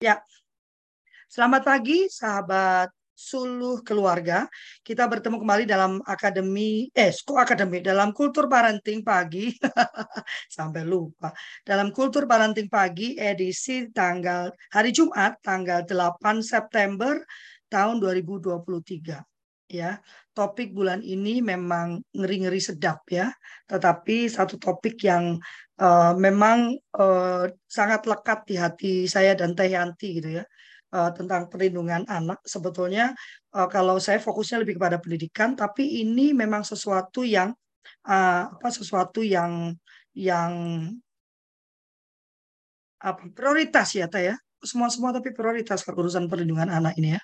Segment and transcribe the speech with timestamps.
[0.00, 0.16] Ya,
[1.28, 4.48] selamat pagi sahabat suluh keluarga.
[4.80, 9.52] Kita bertemu kembali dalam akademi, eh, kok akademi, dalam kultur parenting pagi.
[10.56, 11.36] Sampai lupa.
[11.60, 17.20] Dalam kultur parenting pagi edisi tanggal hari Jumat tanggal 8 September
[17.68, 19.20] tahun 2023
[19.68, 20.00] ya.
[20.40, 23.28] Topik bulan ini memang ngeri-ngeri sedap ya,
[23.68, 25.36] tetapi satu topik yang
[25.76, 30.44] uh, memang uh, sangat lekat di hati saya dan Teh Yanti gitu ya
[30.96, 32.40] uh, tentang perlindungan anak.
[32.48, 33.12] Sebetulnya
[33.52, 37.52] uh, kalau saya fokusnya lebih kepada pendidikan, tapi ini memang sesuatu yang
[38.08, 39.76] uh, apa sesuatu yang
[40.16, 40.52] yang
[42.96, 44.36] apa prioritas ya Teh ya.
[44.64, 47.22] Semua semua tapi prioritas urusan perlindungan anak ini ya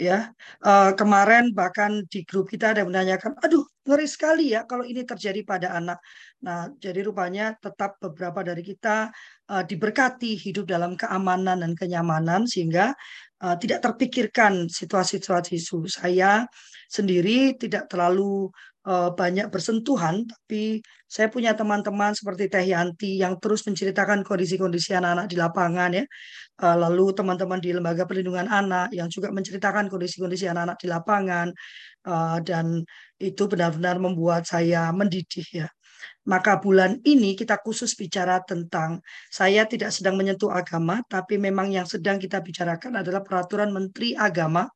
[0.00, 0.32] ya.
[0.64, 5.04] Uh, kemarin bahkan di grup kita ada yang menanyakan aduh ngeri sekali ya kalau ini
[5.04, 6.00] terjadi pada anak.
[6.40, 9.12] Nah jadi rupanya tetap beberapa dari kita
[9.52, 12.96] uh, diberkati hidup dalam keamanan dan kenyamanan sehingga
[13.44, 16.48] uh, tidak terpikirkan situasi-situasi itu saya
[16.88, 18.48] sendiri tidak terlalu
[18.88, 25.26] uh, banyak bersentuhan tapi saya punya teman-teman seperti Teh Yanti yang terus menceritakan kondisi-kondisi anak-anak
[25.26, 26.04] di lapangan ya
[26.60, 31.46] lalu teman-teman di lembaga perlindungan anak yang juga menceritakan kondisi-kondisi anak-anak di lapangan
[32.04, 32.84] eh, dan
[33.20, 35.68] itu benar-benar membuat saya mendidih ya.
[36.28, 41.84] Maka bulan ini kita khusus bicara tentang saya tidak sedang menyentuh agama, tapi memang yang
[41.84, 44.68] sedang kita bicarakan adalah peraturan Menteri Agama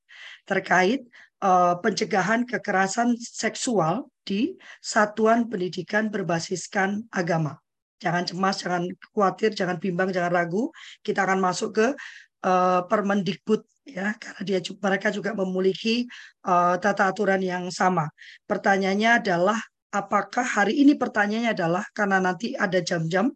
[0.45, 1.05] terkait
[1.41, 7.64] uh, pencegahan kekerasan seksual di satuan pendidikan berbasiskan agama.
[8.03, 8.83] Jangan cemas, jangan
[9.15, 10.71] khawatir, jangan bimbang, jangan ragu.
[11.01, 11.87] Kita akan masuk ke
[12.45, 16.09] uh, Permendikbud ya karena dia mereka juga memiliki
[16.49, 18.09] uh, tata aturan yang sama.
[18.49, 19.59] Pertanyaannya adalah
[19.95, 23.31] apakah hari ini pertanyaannya adalah karena nanti ada jam-jam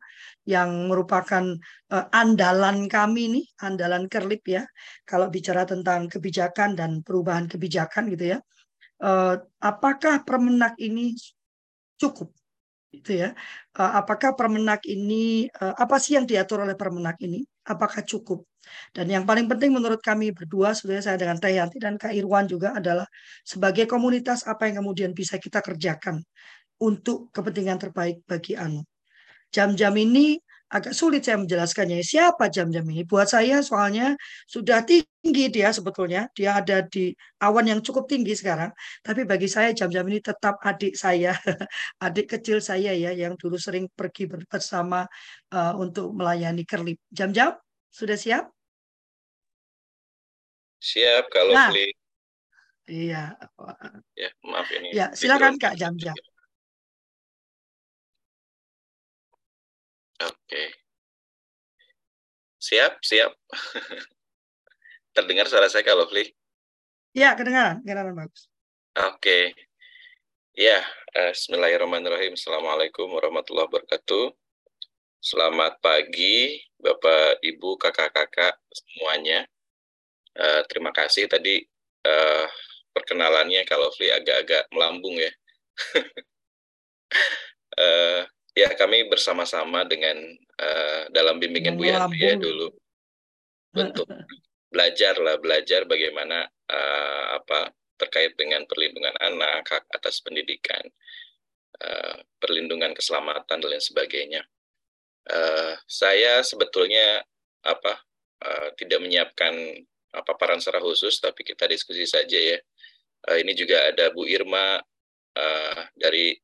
[0.48, 1.44] yang merupakan
[1.92, 4.64] uh, andalan kami nih, andalan kerlip ya.
[5.04, 8.38] Kalau bicara tentang kebijakan dan perubahan kebijakan gitu ya.
[8.98, 11.14] Uh, apakah Permenak ini
[12.00, 12.34] cukup
[12.96, 13.28] itu ya.
[13.78, 17.44] Eh, apakah permenak ini eh, apa sih yang diatur oleh permenak ini?
[17.68, 18.48] Apakah cukup?
[18.92, 22.44] Dan yang paling penting menurut kami berdua sudah saya dengan Teh Yanti dan Kak Irwan
[22.48, 23.08] juga adalah
[23.44, 26.20] sebagai komunitas apa yang kemudian bisa kita kerjakan
[26.80, 28.84] untuk kepentingan terbaik bagi anu.
[29.54, 30.36] Jam-jam ini
[30.68, 32.04] agak sulit saya menjelaskannya.
[32.04, 33.02] Siapa jam-jam ini?
[33.08, 34.14] Buat saya soalnya
[34.44, 36.28] sudah tinggi dia sebetulnya.
[36.36, 38.72] Dia ada di awan yang cukup tinggi sekarang.
[39.00, 41.32] Tapi bagi saya jam-jam ini tetap adik saya,
[42.04, 45.08] adik kecil saya ya yang dulu sering pergi bersama
[45.52, 47.00] uh, untuk melayani kerlip.
[47.08, 47.56] Jam-jam
[47.88, 48.52] sudah siap?
[50.78, 51.72] Siap kalau nah,
[52.88, 53.36] Iya.
[54.16, 54.88] Ya, maaf ini.
[54.96, 56.16] Ya, silakan Kak Jam-jam.
[60.18, 60.64] Oke.
[62.58, 63.38] Siap, siap.
[65.14, 66.34] Terdengar suara saya kalau Lovely?
[67.14, 68.50] Ya, kedengaran, kedengaran bagus.
[68.98, 69.54] Oke.
[70.58, 70.82] Ya,
[71.14, 72.34] eh, Bismillahirrahmanirrahim.
[72.34, 74.34] Assalamualaikum warahmatullahi wabarakatuh.
[75.22, 79.46] Selamat pagi, Bapak, Ibu, kakak-kakak semuanya.
[80.38, 81.66] Uh, terima kasih tadi
[82.06, 82.46] uh,
[82.94, 85.30] perkenalannya kalau Lovely agak-agak melambung ya.
[87.78, 88.22] uh,
[88.58, 90.18] Ya, kami bersama-sama dengan
[90.58, 92.74] uh, dalam bimbingan Bu Yanti ya dulu
[93.78, 94.10] untuk
[94.66, 100.82] belajar lah belajar bagaimana uh, apa terkait dengan perlindungan anak, hak atas pendidikan,
[101.82, 104.42] uh, perlindungan keselamatan dan lain sebagainya.
[105.28, 107.22] Uh, saya sebetulnya
[107.62, 107.94] apa
[108.42, 109.54] uh, tidak menyiapkan
[110.14, 112.58] apa paparan secara khusus, tapi kita diskusi saja ya.
[113.22, 114.82] Uh, ini juga ada Bu Irma
[115.38, 116.38] uh, dari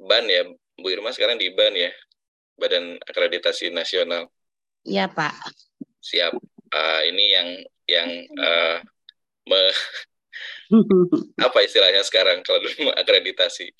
[0.00, 0.42] BAN ya,
[0.74, 1.90] Bu Irma sekarang di BAN ya,
[2.58, 4.26] Badan Akreditasi Nasional.
[4.84, 5.32] Iya Pak.
[6.04, 6.34] Siap.
[6.74, 7.48] Uh, ini yang
[7.86, 8.78] yang uh,
[9.48, 9.62] me,
[11.46, 13.70] apa istilahnya sekarang kalau dulu akreditasi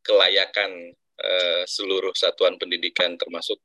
[0.00, 3.60] kelayakan uh, seluruh satuan pendidikan termasuk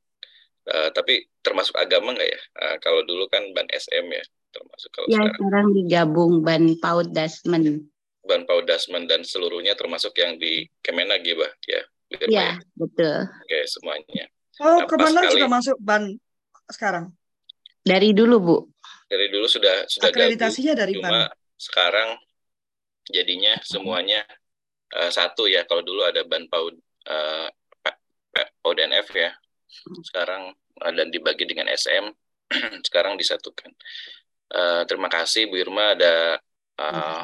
[0.67, 2.41] uh, tapi termasuk agama nggak ya?
[2.59, 5.33] Uh, kalau dulu kan ban SM ya termasuk kalau ya, sekarang.
[5.33, 7.89] sekarang digabung ban PAUD Dasmen.
[8.27, 11.81] Ban PAUD Dasmen dan seluruhnya termasuk yang di Kemenag ya, ya
[12.21, 13.25] Iya, betul.
[13.25, 14.25] Oke, semuanya.
[14.61, 16.13] Oh, nah, ke mana juga masuk ban
[16.69, 17.09] sekarang?
[17.81, 18.57] Dari dulu, Bu.
[19.09, 21.29] Dari dulu sudah sudah Akreditasinya dari Cuma ban.
[21.57, 22.17] sekarang
[23.09, 24.21] jadinya semuanya
[24.93, 25.65] uh, satu ya.
[25.65, 26.75] Kalau dulu ada ban PAUD
[27.09, 27.49] uh,
[28.61, 29.31] PAUD-NF ya.
[30.05, 32.13] Sekarang uh, dan dibagi dengan SM.
[32.87, 33.73] sekarang disatukan.
[34.53, 36.37] Uh, terima kasih Bu Irma ada
[36.77, 37.23] uh,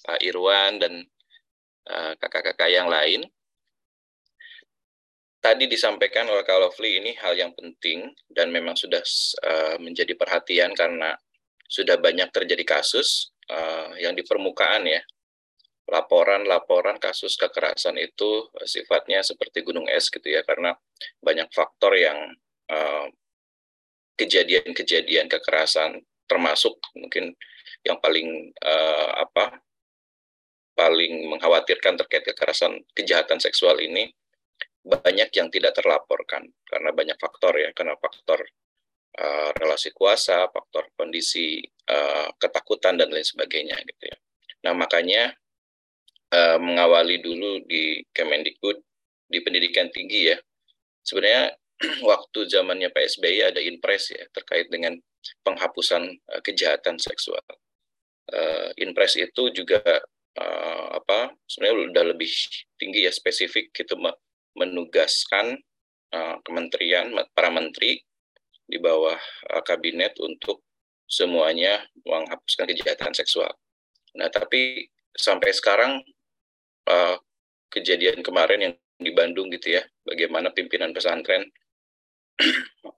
[0.00, 1.04] Pak Irwan dan
[2.20, 3.24] kakak-kakak uh, yang lain
[5.38, 9.02] tadi disampaikan oleh Kak Lovely ini hal yang penting dan memang sudah
[9.46, 11.14] uh, menjadi perhatian karena
[11.68, 15.02] sudah banyak terjadi kasus uh, yang di permukaan ya.
[15.88, 20.76] Laporan-laporan kasus kekerasan itu sifatnya seperti gunung es gitu ya karena
[21.24, 22.28] banyak faktor yang
[24.20, 27.32] kejadian-kejadian uh, kekerasan termasuk mungkin
[27.88, 29.64] yang paling uh, apa
[30.76, 34.12] paling mengkhawatirkan terkait kekerasan kejahatan seksual ini
[34.84, 38.40] banyak yang tidak terlaporkan karena banyak faktor ya karena faktor
[39.18, 41.60] uh, relasi kuasa faktor kondisi
[41.90, 44.16] uh, ketakutan dan lain sebagainya gitu ya
[44.64, 45.34] nah makanya
[46.32, 48.78] uh, mengawali dulu di Kemendikbud
[49.28, 50.36] di pendidikan tinggi ya.
[51.04, 51.52] Sebenarnya
[52.10, 54.96] waktu zamannya Pak SBY ada impres ya terkait dengan
[55.44, 57.44] penghapusan uh, kejahatan seksual.
[58.28, 59.80] Uh, impres itu juga
[60.36, 62.30] uh, apa sebenarnya sudah lebih
[62.76, 63.96] tinggi ya spesifik gitu
[64.58, 65.56] menugaskan
[66.12, 68.02] uh, kementerian para menteri
[68.68, 69.16] di bawah
[69.54, 70.60] uh, kabinet untuk
[71.08, 73.48] semuanya menghapuskan kejahatan seksual.
[74.18, 76.04] Nah, tapi sampai sekarang
[76.84, 77.16] uh,
[77.72, 81.48] kejadian kemarin yang di Bandung gitu ya, bagaimana pimpinan pesantren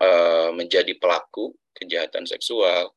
[0.03, 2.91] uh, menjadi pelaku kejahatan seksual,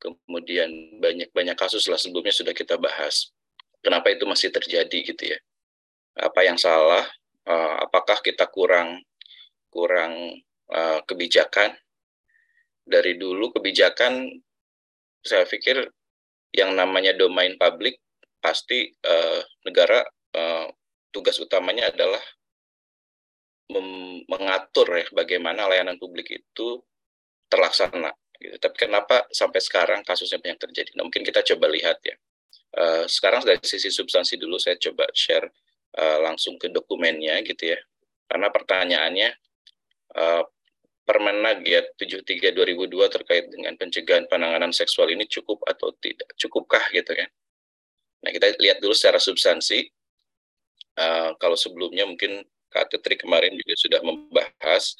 [0.00, 3.28] kemudian banyak-banyak kasus lah sebelumnya sudah kita bahas.
[3.84, 5.38] Kenapa itu masih terjadi gitu ya?
[6.16, 7.04] Apa yang salah?
[7.46, 9.00] Uh, apakah kita kurang
[9.72, 10.40] kurang
[10.70, 11.76] uh, kebijakan?
[12.84, 14.28] Dari dulu kebijakan
[15.22, 15.84] saya pikir
[16.50, 18.02] yang namanya domain publik
[18.42, 20.02] pasti uh, negara
[20.34, 20.66] uh,
[21.14, 22.22] tugas utamanya adalah
[24.26, 26.82] mengatur ya bagaimana layanan publik itu
[27.46, 28.10] terlaksana.
[28.34, 28.56] Gitu.
[28.58, 30.90] Tapi kenapa sampai sekarang kasusnya banyak terjadi?
[30.98, 32.16] Nah, mungkin kita coba lihat ya.
[32.70, 35.50] Uh, sekarang dari sisi substansi dulu saya coba share
[35.98, 37.78] uh, langsung ke dokumennya gitu ya.
[38.30, 39.28] Karena pertanyaannya
[40.14, 40.44] uh,
[41.00, 46.30] Permenag ya 73 2002 terkait dengan pencegahan penanganan seksual ini cukup atau tidak?
[46.38, 47.26] Cukupkah gitu kan?
[48.22, 49.90] Nah, kita lihat dulu secara substansi.
[50.94, 54.94] Uh, kalau sebelumnya mungkin Kak Tetri kemarin juga sudah membahas,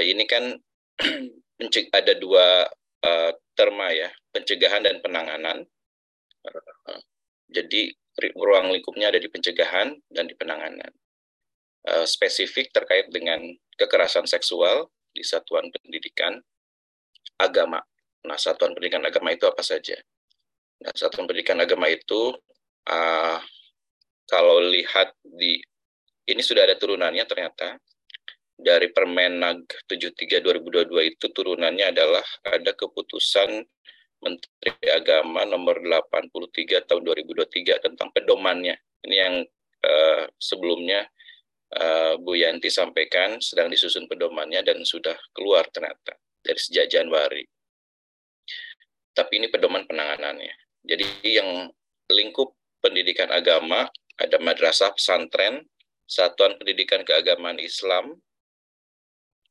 [0.00, 0.56] ini kan
[2.00, 2.64] ada dua
[3.52, 5.68] terma ya, pencegahan dan penanganan.
[7.52, 7.92] Jadi
[8.36, 10.92] ruang lingkupnya ada di pencegahan dan di penanganan.
[11.86, 13.38] Uh, spesifik terkait dengan
[13.78, 16.40] kekerasan seksual di satuan pendidikan
[17.38, 17.78] agama.
[18.26, 19.94] Nah, satuan pendidikan agama itu apa saja?
[20.82, 22.34] Nah, satuan pendidikan agama itu
[22.90, 23.38] uh,
[24.26, 25.62] kalau lihat di
[26.26, 27.78] ini sudah ada turunannya ternyata
[28.56, 33.62] dari Permenag 73 2022 itu turunannya adalah ada keputusan
[34.20, 38.76] Menteri Agama nomor 83 tahun 2023 tentang pedomannya.
[39.06, 39.34] Ini yang
[39.84, 41.06] uh, sebelumnya
[41.76, 47.44] uh, Bu Yanti sampaikan sedang disusun pedomannya dan sudah keluar ternyata dari sejak Januari.
[49.16, 50.54] Tapi ini pedoman penanganannya.
[50.86, 51.66] Jadi yang
[52.12, 52.54] lingkup
[52.84, 55.64] pendidikan agama ada madrasah pesantren,
[56.06, 58.16] satuan pendidikan keagamaan Islam,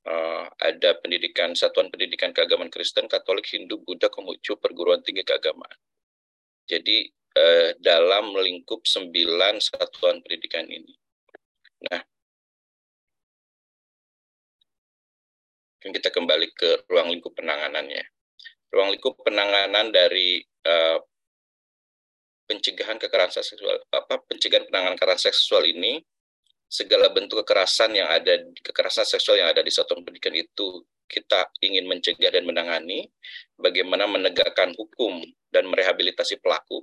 [0.06, 5.78] uh, ada pendidikan satuan pendidikan keagamaan Kristen, Katolik, Hindu, Buddha, Konghucu, perguruan tinggi keagamaan.
[6.66, 10.94] Jadi uh, dalam lingkup sembilan satuan pendidikan ini.
[11.86, 12.02] Nah,
[15.86, 18.02] kita kembali ke ruang lingkup penanganannya.
[18.74, 20.98] Ruang lingkup penanganan dari uh,
[22.46, 26.02] pencegahan kekerasan seksual apa pencegahan penanganan kekerasan seksual ini
[26.66, 31.86] segala bentuk kekerasan yang ada kekerasan seksual yang ada di satuan pendidikan itu kita ingin
[31.86, 33.06] mencegah dan menangani
[33.56, 35.22] bagaimana menegakkan hukum
[35.54, 36.82] dan merehabilitasi pelaku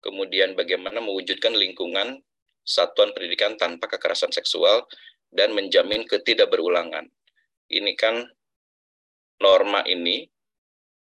[0.00, 2.24] kemudian bagaimana mewujudkan lingkungan
[2.64, 4.88] satuan pendidikan tanpa kekerasan seksual
[5.28, 7.06] dan menjamin ketidakberulangan
[7.68, 8.24] ini kan
[9.40, 10.28] norma ini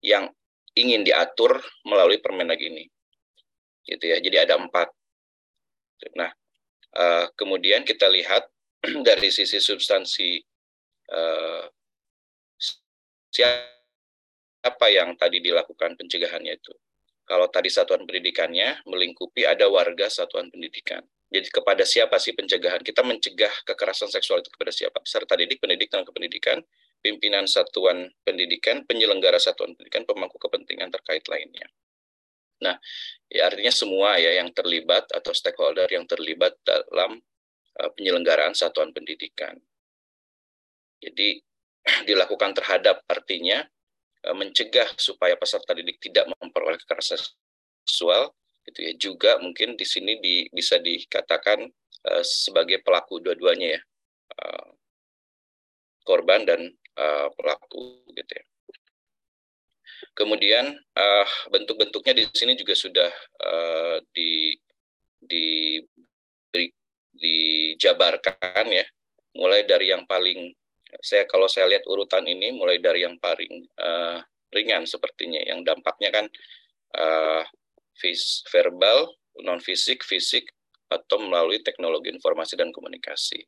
[0.05, 0.29] yang
[0.75, 2.85] ingin diatur melalui Permendag ini
[3.85, 4.19] gitu ya.
[4.19, 4.89] Jadi ada empat.
[6.19, 6.29] Nah,
[6.95, 8.49] uh, kemudian kita lihat
[9.09, 10.41] dari sisi substansi
[11.13, 11.67] uh,
[13.35, 16.73] siapa yang tadi dilakukan pencegahannya itu.
[17.25, 21.01] Kalau tadi satuan pendidikannya melingkupi ada warga satuan pendidikan.
[21.33, 22.85] Jadi kepada siapa sih pencegahan?
[22.85, 25.03] Kita mencegah kekerasan seksual itu kepada siapa?
[25.03, 26.63] Peserta didik, pendidikan, kependidikan,
[27.03, 31.67] pimpinan satuan pendidikan, penyelenggara satuan pendidikan, pemangku kepentingan terkait lainnya.
[32.63, 32.79] Nah,
[33.27, 37.19] ya artinya semua ya yang terlibat atau stakeholder yang terlibat dalam
[37.81, 39.59] uh, penyelenggaraan satuan pendidikan.
[41.03, 41.43] Jadi
[42.09, 43.67] dilakukan terhadap artinya
[44.29, 47.21] uh, mencegah supaya peserta didik tidak memperoleh kekerasan
[47.85, 48.33] seksual
[48.65, 51.69] gitu ya juga mungkin di sini di, bisa dikatakan
[52.09, 53.81] uh, sebagai pelaku dua-duanya ya
[54.41, 54.69] uh,
[56.05, 56.61] korban dan
[56.97, 58.45] uh, pelaku gitu ya.
[60.15, 63.11] Kemudian uh, bentuk-bentuknya di sini juga sudah
[63.43, 64.55] uh, di
[65.19, 65.75] di
[67.15, 68.87] dijabarkan ya,
[69.39, 70.55] mulai dari yang paling
[71.03, 74.23] saya kalau saya lihat urutan ini mulai dari yang paling uh,
[74.55, 76.27] ringan sepertinya, yang dampaknya kan
[76.95, 77.43] uh,
[77.99, 79.11] vis, verbal,
[79.43, 80.47] non fisik, fisik
[80.87, 83.43] atau melalui teknologi informasi dan komunikasi.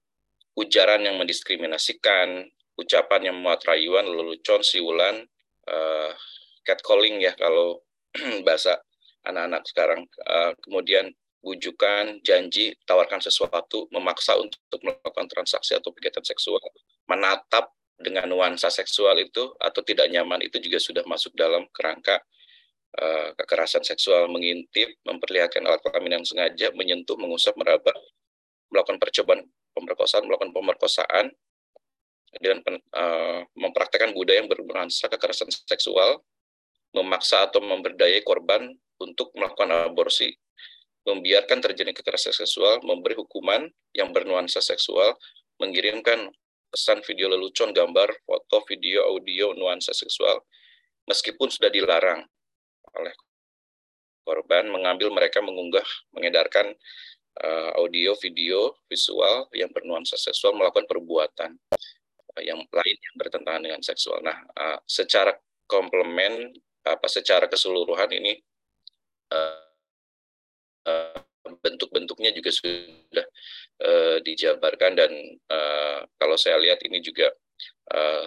[0.59, 5.23] Ujaran yang mendiskriminasikan, ucapan yang memuat rayuan, lelucon, siulan,
[5.71, 6.11] uh,
[6.67, 7.81] catcalling ya kalau
[8.47, 8.83] bahasa
[9.27, 10.01] anak-anak sekarang.
[10.23, 16.63] Uh, kemudian bujukan, janji, tawarkan sesuatu, memaksa untuk melakukan transaksi atau kegiatan seksual,
[17.07, 22.19] menatap dengan nuansa seksual itu atau tidak nyaman itu juga sudah masuk dalam kerangka
[22.99, 27.95] uh, kekerasan seksual, mengintip, memperlihatkan alat kelamin yang sengaja, menyentuh, mengusap, meraba,
[28.69, 31.27] melakukan percobaan pemerkosaan, melakukan pemerkosaan,
[32.43, 32.61] dan
[32.93, 36.21] uh, mempraktekkan budaya yang bernuansa kekerasan seksual,
[36.97, 40.33] memaksa atau memberdayai korban untuk melakukan aborsi,
[41.05, 45.15] membiarkan terjadi kekerasan seksual, memberi hukuman yang bernuansa seksual,
[45.61, 46.33] mengirimkan
[46.73, 50.43] pesan video lelucon, gambar, foto, video, audio, nuansa seksual,
[51.07, 52.25] meskipun sudah dilarang
[52.97, 53.15] oleh
[54.27, 56.75] korban, mengambil mereka mengunggah, mengedarkan
[57.45, 61.55] uh, audio, video, visual yang bernuansa seksual, melakukan perbuatan
[62.35, 64.19] uh, yang lain yang bertentangan dengan seksual.
[64.27, 65.31] Nah, uh, secara
[65.71, 66.51] komplement
[66.87, 68.39] apa secara keseluruhan ini
[69.35, 69.67] uh,
[70.87, 71.19] uh,
[71.63, 73.27] bentuk-bentuknya juga sudah
[73.83, 75.13] uh, dijabarkan dan
[75.51, 77.35] uh, kalau saya lihat ini juga
[77.91, 78.27] uh,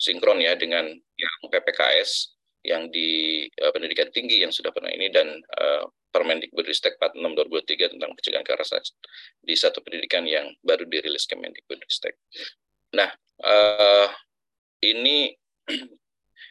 [0.00, 2.32] sinkron ya dengan yang PPKS
[2.64, 7.38] yang di uh, pendidikan tinggi yang sudah pernah ini dan uh, Permendikbudristek 46
[7.78, 8.82] 2023 tentang pencegahan kekerasan
[9.46, 12.18] di satu pendidikan yang baru dirilis Kemendikbudristek.
[12.98, 13.14] Nah,
[13.46, 14.10] uh,
[14.82, 15.30] ini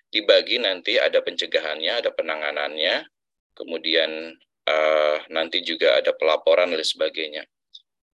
[0.09, 3.05] dibagi nanti ada pencegahannya, ada penanganannya,
[3.53, 4.33] kemudian
[4.65, 7.45] uh, nanti juga ada pelaporan dan sebagainya.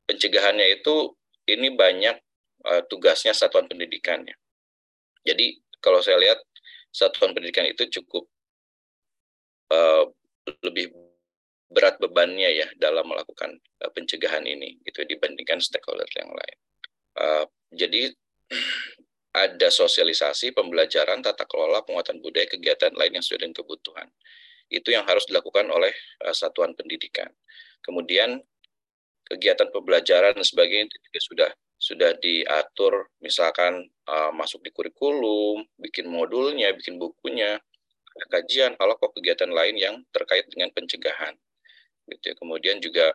[0.05, 1.15] Pencegahannya itu
[1.47, 2.15] ini banyak
[2.67, 4.35] uh, tugasnya satuan pendidikannya.
[5.25, 6.39] Jadi kalau saya lihat
[6.91, 8.27] satuan pendidikan itu cukup
[9.73, 10.05] uh,
[10.61, 10.93] lebih
[11.71, 16.57] berat bebannya ya dalam melakukan uh, pencegahan ini gitu dibandingkan stakeholder yang lain.
[17.15, 18.11] Uh, jadi
[19.35, 24.07] ada sosialisasi, pembelajaran, tata kelola, penguatan budaya, kegiatan lain yang sesuai dengan kebutuhan.
[24.71, 25.91] Itu yang harus dilakukan oleh
[26.23, 27.27] uh, satuan pendidikan.
[27.83, 28.39] Kemudian
[29.27, 36.71] kegiatan pembelajaran dan sebagainya juga sudah sudah diatur, misalkan uh, masuk di kurikulum, bikin modulnya,
[36.71, 37.59] bikin bukunya,
[38.31, 41.35] kajian, kalau kok kegiatan lain yang terkait dengan pencegahan.
[42.07, 42.31] Gitu.
[42.31, 42.33] Ya.
[42.39, 43.11] Kemudian juga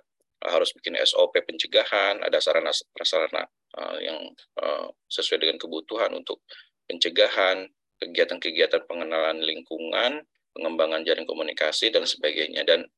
[0.49, 3.45] harus bikin SOP pencegahan, ada sarana prasarana
[3.77, 4.17] uh, yang
[4.61, 6.41] uh, sesuai dengan kebutuhan untuk
[6.89, 7.69] pencegahan,
[8.01, 10.25] kegiatan-kegiatan pengenalan lingkungan,
[10.57, 12.89] pengembangan jaring komunikasi dan sebagainya dan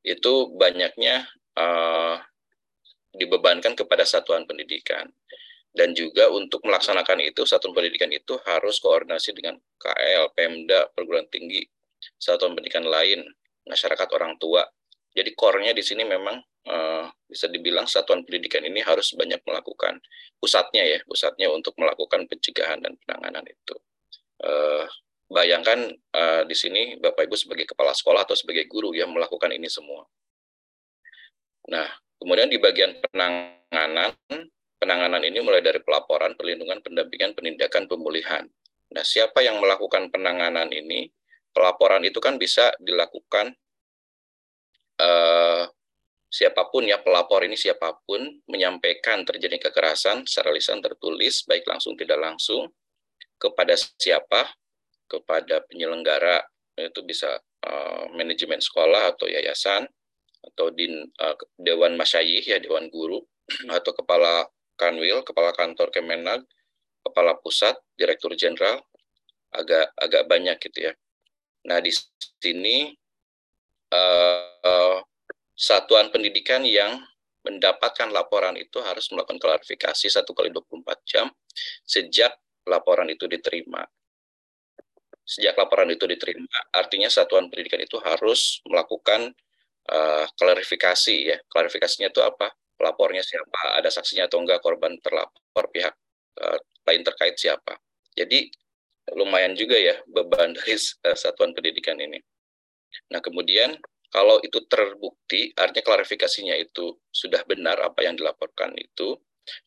[0.00, 1.28] itu banyaknya
[1.60, 2.16] uh,
[3.12, 5.04] dibebankan kepada satuan pendidikan
[5.70, 11.62] dan juga untuk melaksanakan itu satuan pendidikan itu harus koordinasi dengan KL, Pemda, perguruan tinggi,
[12.18, 13.22] satuan pendidikan lain,
[13.70, 14.66] masyarakat orang tua.
[15.10, 16.38] Jadi core-nya di sini memang
[16.70, 19.98] uh, bisa dibilang satuan pendidikan ini harus banyak melakukan
[20.38, 23.74] pusatnya ya, pusatnya untuk melakukan pencegahan dan penanganan itu.
[24.40, 24.86] Uh,
[25.30, 29.66] bayangkan uh, di sini Bapak Ibu sebagai kepala sekolah atau sebagai guru yang melakukan ini
[29.66, 30.06] semua.
[31.70, 31.86] Nah,
[32.18, 34.14] kemudian di bagian penanganan,
[34.78, 38.46] penanganan ini mulai dari pelaporan, perlindungan, pendampingan, penindakan, pemulihan.
[38.90, 41.10] Nah, siapa yang melakukan penanganan ini?
[41.50, 43.54] Pelaporan itu kan bisa dilakukan
[45.00, 45.64] uh,
[46.30, 51.96] siapa pun ya pelapor ini siapa pun menyampaikan terjadi kekerasan secara lisan tertulis baik langsung
[51.96, 52.70] tidak langsung
[53.40, 54.52] kepada siapa?
[55.10, 56.38] Kepada penyelenggara
[56.78, 57.34] itu bisa
[57.66, 59.82] uh, manajemen sekolah atau yayasan
[60.40, 63.18] atau din uh, dewan masyayikh ya dewan guru
[63.76, 64.46] atau kepala
[64.78, 66.46] kanwil kepala kantor Kemenag
[67.02, 68.80] kepala pusat direktur jenderal
[69.50, 70.92] agak agak banyak gitu ya.
[71.66, 71.90] Nah di
[72.38, 72.94] sini
[73.92, 74.98] uh,
[75.54, 77.02] satuan pendidikan yang
[77.44, 81.26] mendapatkan laporan itu harus melakukan klarifikasi satu kali 24 jam
[81.84, 82.36] sejak
[82.68, 83.84] laporan itu diterima.
[85.24, 89.30] Sejak laporan itu diterima, artinya satuan pendidikan itu harus melakukan
[89.86, 91.38] uh, klarifikasi ya.
[91.46, 92.50] Klarifikasinya itu apa?
[92.74, 93.78] Pelapornya siapa?
[93.78, 94.58] Ada saksinya atau enggak?
[94.58, 95.94] Korban terlapor pihak
[96.42, 97.78] uh, lain terkait siapa?
[98.10, 98.50] Jadi
[99.14, 102.18] lumayan juga ya beban dari uh, satuan pendidikan ini.
[103.10, 103.76] Nah kemudian
[104.10, 109.14] kalau itu terbukti, artinya klarifikasinya itu sudah benar apa yang dilaporkan itu,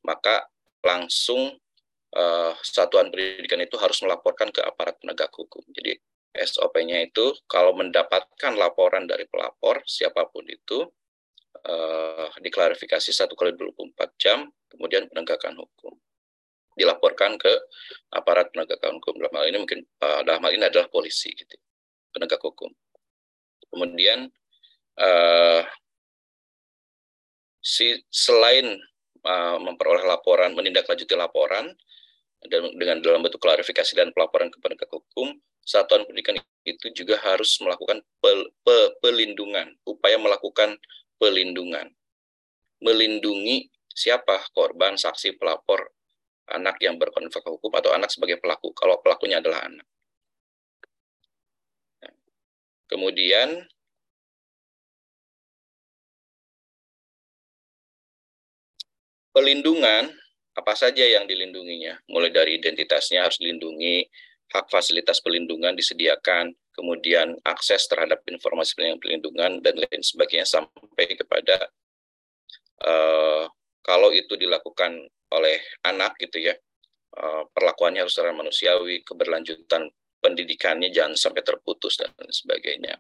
[0.04, 0.44] maka
[0.84, 1.56] langsung
[2.12, 5.64] uh, satuan pendidikan itu harus melaporkan ke aparat penegak hukum.
[5.72, 5.96] Jadi
[6.36, 10.92] SOP-nya itu kalau mendapatkan laporan dari pelapor siapa pun itu
[11.64, 15.96] uh, diklarifikasi satu kali 24 jam, kemudian penegakan hukum.
[16.76, 17.54] Dilaporkan ke
[18.12, 19.24] aparat penegakan hukum.
[19.24, 21.56] Dalam hal ini mungkin uh, dalam hal ini adalah polisi gitu
[22.14, 22.70] penegak hukum
[23.74, 24.30] kemudian
[25.02, 25.62] uh,
[27.64, 28.78] si selain
[29.26, 31.74] uh, memperoleh laporan menindaklanjuti laporan
[32.46, 37.56] dan dengan dalam bentuk klarifikasi dan pelaporan ke penegak hukum satuan pendidikan itu juga harus
[37.64, 40.76] melakukan pel, pe, pelindungan, upaya melakukan
[41.20, 41.92] pelindungan,
[42.84, 44.44] melindungi siapa?
[44.52, 45.88] Korban, saksi, pelapor,
[46.52, 49.88] anak yang berkonflik hukum atau anak sebagai pelaku, kalau pelakunya adalah anak.
[52.88, 53.64] Kemudian
[59.34, 60.14] pelindungan
[60.54, 64.06] apa saja yang dilindunginya, mulai dari identitasnya harus dilindungi,
[64.54, 71.70] hak fasilitas pelindungan disediakan, kemudian akses terhadap informasi pelindungan dan lain sebagainya sampai kepada
[72.86, 73.50] uh,
[73.82, 76.54] kalau itu dilakukan oleh anak gitu ya
[77.18, 79.90] uh, perlakuannya harus secara manusiawi, keberlanjutan
[80.24, 82.96] pendidikannya jangan sampai terputus dan sebagainya.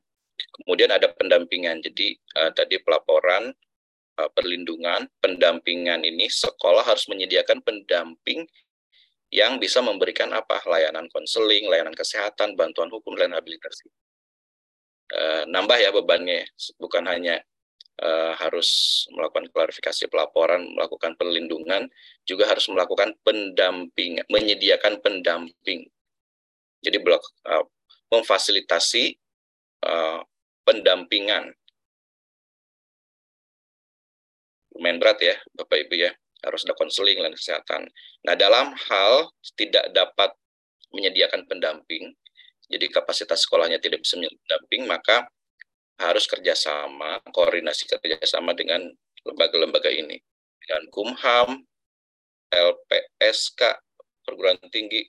[0.59, 3.55] Kemudian ada pendampingan, jadi uh, tadi pelaporan
[4.19, 8.43] uh, perlindungan, pendampingan ini sekolah harus menyediakan pendamping
[9.33, 13.89] yang bisa memberikan apa layanan konseling, layanan kesehatan, bantuan hukum, dan rehabilitasi.
[15.09, 16.45] E, nambah ya bebannya,
[16.77, 17.41] bukan hanya
[17.97, 21.89] e, harus melakukan klarifikasi pelaporan, melakukan perlindungan,
[22.29, 25.89] juga harus melakukan pendamping, menyediakan pendamping.
[26.83, 27.53] Jadi blok e,
[28.11, 29.03] memfasilitasi
[29.81, 29.93] e,
[30.67, 31.49] pendampingan.
[34.75, 36.11] Lumayan berat ya, Bapak Ibu ya
[36.43, 37.87] harus ada konseling dan kesehatan.
[38.27, 40.35] Nah, dalam hal tidak dapat
[40.91, 42.11] menyediakan pendamping,
[42.67, 45.23] jadi kapasitas sekolahnya tidak bisa mendamping, maka
[45.97, 48.83] harus kerjasama, koordinasi kerjasama dengan
[49.23, 50.19] lembaga-lembaga ini.
[50.59, 51.49] Dengan Kumham,
[52.51, 53.61] LPSK,
[54.27, 55.03] perguruan tinggi,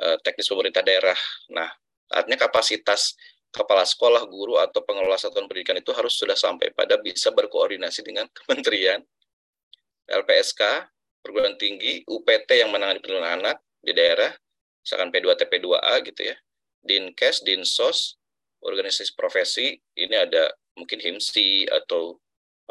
[0.00, 1.16] eh, teknis pemerintah daerah.
[1.52, 1.68] Nah,
[2.08, 3.14] artinya kapasitas
[3.52, 8.26] kepala sekolah, guru, atau pengelola satuan pendidikan itu harus sudah sampai pada bisa berkoordinasi dengan
[8.42, 9.02] kementerian,
[10.10, 10.62] LPSK,
[11.20, 14.32] perguruan tinggi, UPT yang menangani perlindungan anak di daerah,
[14.82, 16.36] misalkan P2T, P2A gitu ya,
[16.80, 18.16] Dinkes, Dinsos,
[18.64, 22.16] organisasi profesi, ini ada mungkin HIMSI atau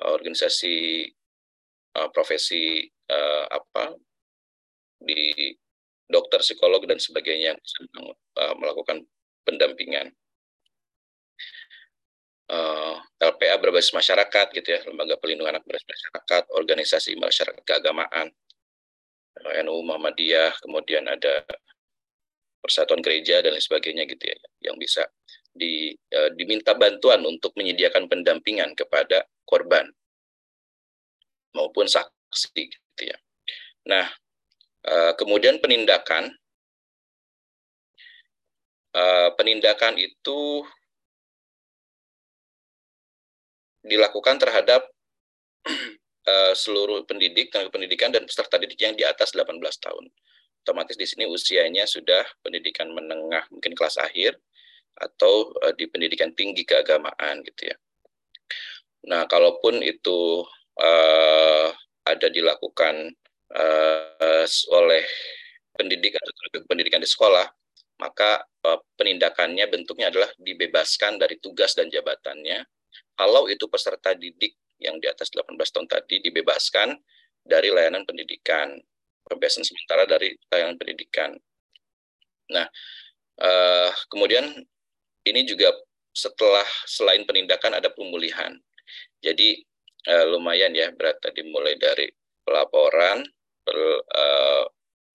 [0.02, 1.06] uh, organisasi
[1.98, 2.86] uh, profesi
[3.50, 3.98] apa
[5.02, 5.50] di
[6.10, 7.86] dokter, psikolog dan sebagainya yang bisa
[8.41, 9.06] uh, melakukan
[9.45, 10.10] pendampingan
[12.50, 18.28] uh, LPA berbasis masyarakat gitu ya, lembaga pelindungan anak berbasis masyarakat, organisasi masyarakat keagamaan,
[19.45, 21.45] uh, NU Muhammadiyah, kemudian ada
[22.60, 24.38] persatuan gereja dan lain sebagainya gitu ya,
[24.69, 25.08] yang bisa
[25.54, 29.88] di, uh, diminta bantuan untuk menyediakan pendampingan kepada korban
[31.54, 33.17] maupun saksi gitu ya.
[33.89, 34.06] Nah,
[34.88, 36.32] uh, kemudian penindakan
[38.96, 40.63] uh, penindakan itu
[43.84, 44.86] dilakukan terhadap
[46.28, 50.06] uh, seluruh pendidik, tenaga pendidikan dan peserta didik yang di atas 18 tahun.
[50.60, 54.36] Otomatis di sini usianya sudah pendidikan menengah, mungkin kelas akhir
[55.00, 57.76] atau di pendidikan tinggi keagamaan gitu ya.
[59.08, 60.44] Nah, kalaupun itu
[62.04, 63.15] ada dilakukan
[63.56, 65.04] uh, oleh
[65.74, 67.48] pendidik atau pendidikan di sekolah,
[68.02, 72.66] maka uh, penindakannya bentuknya adalah dibebaskan dari tugas dan jabatannya
[73.20, 76.96] kalau itu peserta didik yang di atas 18 tahun tadi dibebaskan
[77.44, 78.80] dari layanan pendidikan,
[79.28, 81.36] pembebasan sementara dari layanan pendidikan.
[82.56, 82.64] Nah,
[83.44, 84.48] uh, kemudian
[85.28, 85.76] ini juga
[86.16, 88.56] setelah selain penindakan ada pemulihan.
[89.20, 89.60] Jadi
[90.08, 92.08] uh, lumayan ya berat tadi mulai dari
[92.48, 93.20] pelaporan,
[93.70, 93.78] per,
[94.18, 94.66] uh,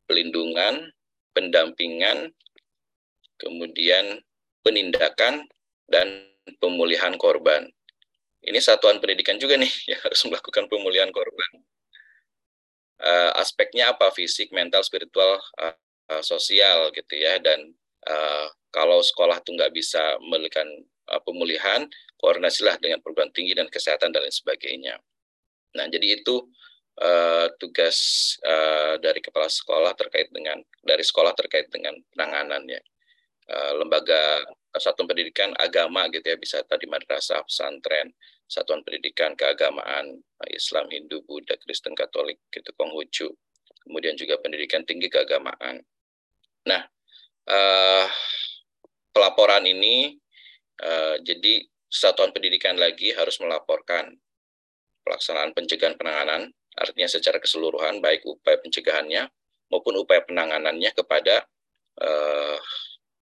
[0.06, 0.94] pelindungan,
[1.34, 2.30] pendampingan,
[3.42, 4.22] kemudian
[4.62, 5.50] penindakan
[5.90, 6.30] dan
[6.62, 7.66] pemulihan korban
[8.44, 11.50] ini satuan pendidikan juga nih yang harus melakukan pemulihan korban.
[13.00, 14.12] Uh, aspeknya apa?
[14.14, 15.76] Fisik, mental, spiritual, uh,
[16.12, 17.40] uh, sosial gitu ya.
[17.40, 17.72] Dan
[18.06, 20.68] uh, kalau sekolah tuh nggak bisa memberikan
[21.10, 21.88] uh, pemulihan,
[22.20, 24.94] koordinasilah dengan perguruan tinggi dan kesehatan dan lain sebagainya.
[25.74, 26.44] Nah, jadi itu
[27.00, 27.96] uh, tugas
[28.44, 32.80] uh, dari kepala sekolah terkait dengan dari sekolah terkait dengan penanganannya.
[33.44, 34.40] Uh, lembaga
[34.80, 38.08] satuan pendidikan agama gitu ya bisa tadi madrasah pesantren
[38.48, 40.16] satuan pendidikan keagamaan
[40.48, 43.28] Islam Hindu Buddha Kristen Katolik gitu Konghucu
[43.84, 45.84] kemudian juga pendidikan tinggi keagamaan.
[46.64, 46.82] Nah,
[47.52, 48.06] uh,
[49.12, 50.16] pelaporan ini
[50.80, 54.16] uh, jadi satuan pendidikan lagi harus melaporkan
[55.04, 59.30] pelaksanaan pencegahan penanganan, artinya secara keseluruhan baik upaya pencegahannya
[59.70, 61.46] maupun upaya penanganannya kepada
[62.02, 62.58] uh,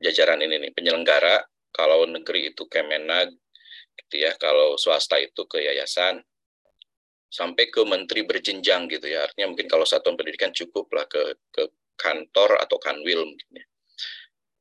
[0.02, 1.44] jajaran ini nih penyelenggara.
[1.72, 3.32] Kalau negeri itu Kemenag,
[3.96, 4.36] gitu ya.
[4.36, 6.20] Kalau swasta itu ke yayasan,
[7.32, 9.24] sampai ke menteri berjenjang gitu ya.
[9.24, 13.66] Artinya mungkin kalau satuan pendidikan cukup lah ke ke kantor atau kanwil mungkin ya.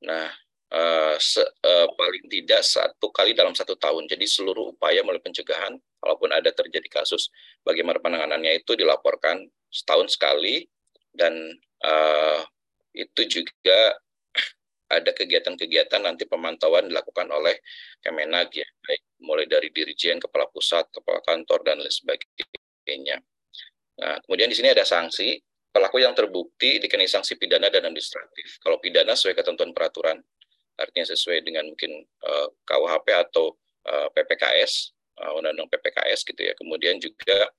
[0.07, 0.27] Nah,
[0.71, 4.07] uh, se, uh, paling tidak satu kali dalam satu tahun.
[4.07, 7.29] Jadi seluruh upaya mulai pencegahan, walaupun ada terjadi kasus,
[7.61, 10.65] bagaimana penanganannya itu dilaporkan setahun sekali
[11.11, 11.33] dan
[11.83, 12.41] uh,
[12.95, 13.95] itu juga
[14.91, 17.63] ada kegiatan-kegiatan nanti pemantauan dilakukan oleh
[18.03, 23.23] Kemenag ya, baik mulai dari dirjen, kepala pusat, kepala kantor dan lain sebagainya.
[24.01, 25.37] Nah, kemudian di sini ada sanksi
[25.71, 28.59] pelaku yang terbukti dikenai sanksi pidana dan administratif.
[28.59, 30.19] Kalau pidana sesuai ketentuan peraturan,
[30.81, 33.53] artinya sesuai dengan mungkin uh, eh, KUHP atau
[33.85, 34.91] uh, eh, PPKS,
[35.21, 36.53] uh, eh, undang-undang PPKS gitu ya.
[36.57, 37.49] Kemudian juga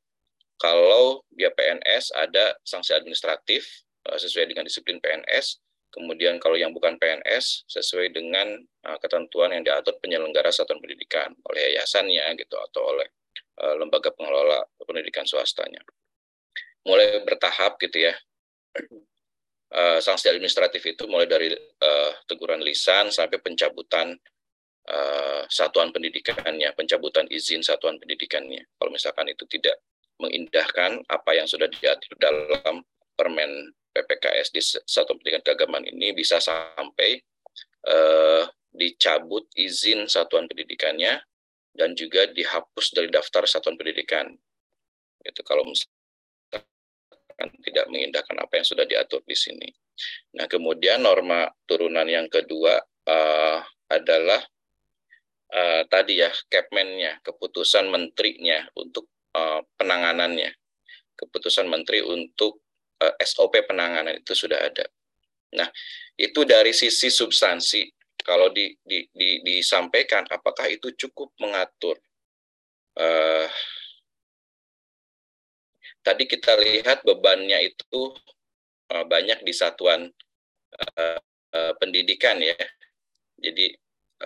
[0.59, 6.97] kalau dia PNS ada sanksi administratif uh, sesuai dengan disiplin PNS Kemudian kalau yang bukan
[6.97, 8.49] PNS sesuai dengan
[8.89, 13.13] uh, ketentuan yang diatur penyelenggara satuan pendidikan oleh yayasannya gitu atau oleh
[13.61, 15.85] uh, lembaga pengelola pendidikan swastanya.
[16.89, 18.17] Mulai bertahap gitu ya.
[19.73, 24.13] Uh, sanksi administratif itu mulai dari uh, teguran lisan sampai pencabutan
[24.85, 28.69] uh, satuan pendidikannya, pencabutan izin satuan pendidikannya.
[28.77, 29.81] Kalau misalkan itu tidak
[30.21, 32.85] mengindahkan apa yang sudah diatur dalam
[33.17, 37.21] Permen PPKS di satu pendidikan keagamaan ini bisa sampai
[37.89, 41.21] uh, dicabut izin satuan pendidikannya
[41.77, 44.33] dan juga dihapus dari daftar satuan pendidikan.
[45.25, 46.02] Itu kalau misalkan
[47.63, 49.69] tidak mengindahkan apa yang sudah diatur di sini.
[50.39, 52.79] Nah, kemudian norma turunan yang kedua
[53.09, 54.41] uh, adalah
[55.53, 60.53] uh, tadi ya Kepmennya, keputusan menterinya untuk uh, penanganannya,
[61.19, 62.63] keputusan menteri untuk
[63.03, 64.87] uh, SOP penanganan itu sudah ada.
[65.53, 65.69] Nah,
[66.17, 67.85] itu dari sisi substansi.
[68.23, 71.99] Kalau di, di, di, disampaikan, apakah itu cukup mengatur?
[72.95, 73.51] Uh,
[76.03, 78.13] tadi kita lihat bebannya itu
[78.93, 80.11] uh, banyak di satuan
[80.79, 81.19] uh,
[81.55, 82.59] uh, pendidikan ya.
[83.39, 83.75] Jadi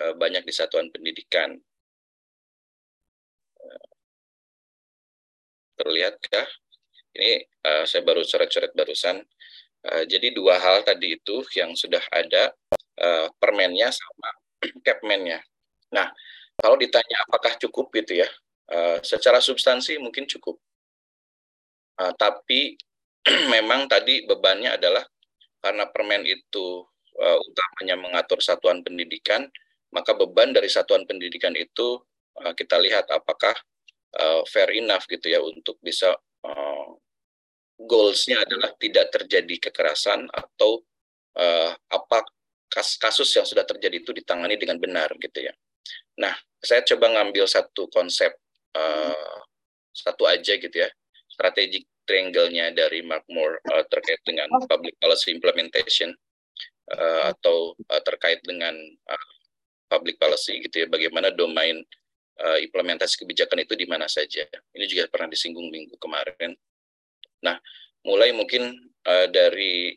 [0.01, 1.57] uh, banyak di satuan pendidikan.
[5.77, 6.47] Terlihatkah?
[7.13, 9.21] Ini uh, saya baru coret-coret barusan.
[9.85, 12.49] Uh, jadi dua hal tadi itu yang sudah ada
[12.97, 14.29] uh, permennya sama
[14.85, 15.41] capmennya.
[15.93, 16.09] Nah,
[16.57, 18.29] kalau ditanya apakah cukup gitu ya,
[18.73, 20.57] uh, secara substansi mungkin cukup.
[21.97, 22.77] Uh, tapi
[23.53, 25.03] memang tadi bebannya adalah
[25.61, 26.85] karena permen itu
[27.17, 29.49] uh, utamanya mengatur satuan pendidikan,
[29.91, 31.97] maka beban dari satuan pendidikan itu
[32.39, 33.57] uh, kita lihat apakah
[34.21, 36.13] uh, fair enough gitu ya untuk bisa
[36.45, 36.89] uh,
[37.77, 40.81] goalsnya adalah tidak terjadi kekerasan atau
[41.37, 42.25] uh, apa
[42.73, 45.53] kasus yang sudah terjadi itu ditangani dengan benar gitu ya.
[46.19, 48.33] Nah, saya coba ngambil satu konsep
[48.75, 49.37] uh,
[49.93, 50.89] satu aja gitu ya,
[51.37, 56.09] strategic triangle-nya dari Mark Moore uh, terkait dengan public policy implementation
[56.97, 58.73] uh, atau uh, terkait dengan
[59.05, 59.31] uh,
[59.85, 61.77] public policy gitu ya, bagaimana domain
[62.41, 64.49] uh, implementasi kebijakan itu di mana saja.
[64.73, 66.57] Ini juga pernah disinggung minggu kemarin.
[67.45, 67.61] Nah,
[68.01, 68.73] mulai mungkin
[69.05, 69.93] uh, dari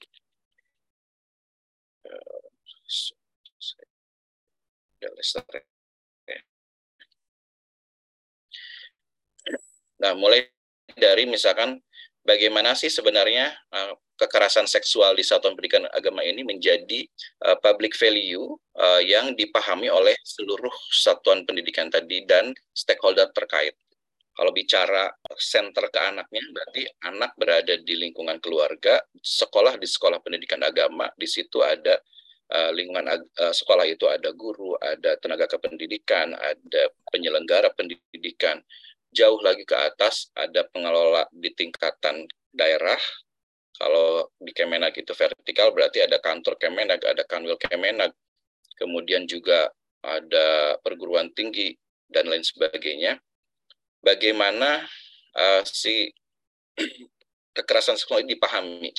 [2.05, 2.41] uh,
[10.01, 10.49] Nah, mulai
[11.01, 11.81] dari misalkan
[12.25, 17.09] bagaimana sih sebenarnya uh, kekerasan seksual di satuan pendidikan agama ini menjadi
[17.49, 23.73] uh, public value uh, yang dipahami oleh seluruh satuan pendidikan tadi dan stakeholder terkait.
[24.31, 30.65] Kalau bicara center ke anaknya, berarti anak berada di lingkungan keluarga, sekolah di sekolah pendidikan
[30.65, 32.01] agama, di situ ada
[32.73, 36.83] lingkungan sekolah itu ada guru, ada tenaga kependidikan, ada
[37.13, 38.65] penyelenggara pendidikan.
[39.11, 42.99] Jauh lagi ke atas ada pengelola di tingkatan daerah.
[43.75, 48.13] Kalau di Kemenag itu vertikal berarti ada kantor Kemenag, ada kanwil Kemenag.
[48.79, 51.77] Kemudian juga ada perguruan tinggi
[52.09, 53.21] dan lain sebagainya
[54.01, 54.85] bagaimana
[55.37, 56.09] uh, si
[57.57, 58.91] kekerasan seksual ini dipahami.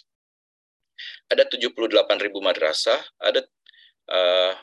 [1.33, 1.89] Ada 78
[2.21, 3.41] ribu madrasah, ada
[4.13, 4.53] uh,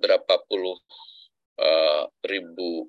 [0.00, 0.76] berapa puluh
[1.56, 2.88] uh, ribu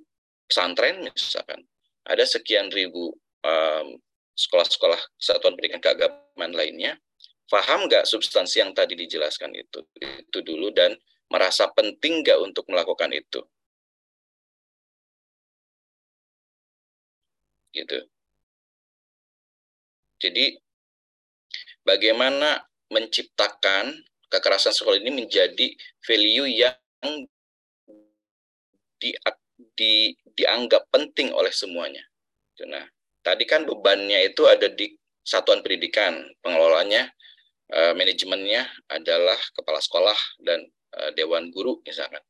[0.51, 1.63] pesantren misalkan,
[2.03, 3.15] ada sekian ribu
[3.47, 3.95] um,
[4.35, 6.99] sekolah-sekolah satuan pendidikan keagamaan lainnya
[7.47, 10.95] paham nggak substansi yang tadi dijelaskan itu itu dulu dan
[11.31, 13.39] merasa penting nggak untuk melakukan itu?
[17.71, 18.03] Gitu.
[20.19, 20.59] Jadi
[21.87, 23.95] bagaimana menciptakan
[24.27, 25.71] kekerasan sekolah ini menjadi
[26.03, 26.75] value yang
[28.99, 29.15] di,
[29.75, 32.01] di, dianggap penting oleh semuanya.
[32.65, 32.85] Nah,
[33.21, 34.89] tadi kan bebannya itu ada di
[35.21, 37.09] satuan pendidikan, pengelolanya,
[37.69, 40.65] uh, manajemennya adalah kepala sekolah dan
[40.97, 42.21] uh, dewan guru misalkan.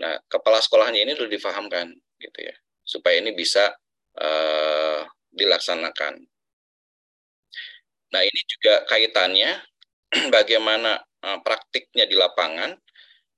[0.00, 3.76] Nah, kepala sekolahnya ini sudah difahamkan gitu ya, supaya ini bisa
[4.16, 6.24] uh, dilaksanakan.
[8.08, 9.60] Nah, ini juga kaitannya
[10.36, 12.78] bagaimana praktiknya di lapangan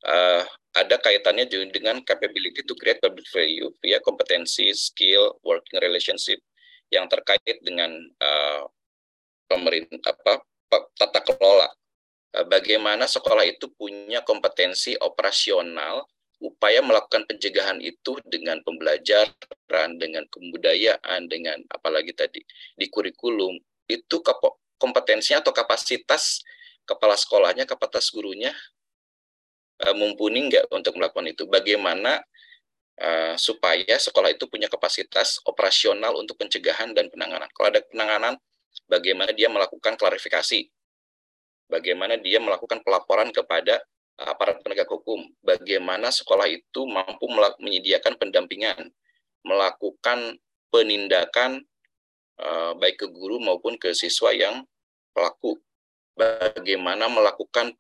[0.05, 6.39] uh, ada kaitannya juga dengan capability to create public value via kompetensi, skill, working relationship
[6.95, 7.91] yang terkait dengan
[8.23, 8.63] uh,
[9.51, 10.47] pemerintah apa
[10.95, 11.67] tata kelola.
[12.31, 16.07] Uh, bagaimana sekolah itu punya kompetensi operasional
[16.41, 22.41] upaya melakukan pencegahan itu dengan pembelajaran, dengan kebudayaan, dengan apalagi tadi
[22.79, 23.59] di kurikulum
[23.91, 24.17] itu
[24.81, 26.41] kompetensinya atau kapasitas
[26.89, 28.55] kepala sekolahnya, kapasitas gurunya
[29.87, 31.49] uh, mumpuni nggak untuk melakukan itu?
[31.49, 32.21] Bagaimana
[33.01, 37.49] uh, supaya sekolah itu punya kapasitas operasional untuk pencegahan dan penanganan?
[37.57, 38.35] Kalau ada penanganan,
[38.87, 40.69] bagaimana dia melakukan klarifikasi?
[41.71, 43.79] Bagaimana dia melakukan pelaporan kepada
[44.19, 45.23] aparat penegak hukum?
[45.41, 47.31] Bagaimana sekolah itu mampu
[47.63, 48.91] menyediakan pendampingan,
[49.47, 50.37] melakukan
[50.69, 51.63] penindakan
[52.43, 54.67] uh, baik ke guru maupun ke siswa yang
[55.15, 55.57] pelaku?
[56.19, 57.73] Bagaimana melakukan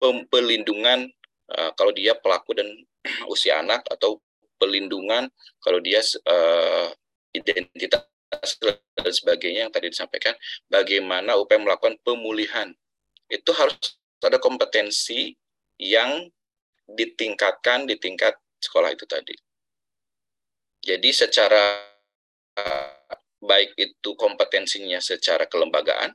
[0.00, 1.08] pelindungan
[1.52, 2.68] uh, kalau dia pelaku dan
[3.32, 4.20] usia anak atau
[4.56, 5.28] pelindungan
[5.60, 6.88] kalau dia uh,
[7.36, 8.08] identitas
[8.60, 10.32] dan sebagainya yang tadi disampaikan
[10.66, 12.72] bagaimana upaya melakukan pemulihan.
[13.28, 15.34] Itu harus ada kompetensi
[15.76, 16.26] yang
[16.86, 19.34] ditingkatkan di tingkat sekolah itu tadi.
[20.86, 21.82] Jadi secara
[22.56, 26.14] uh, baik itu kompetensinya secara kelembagaan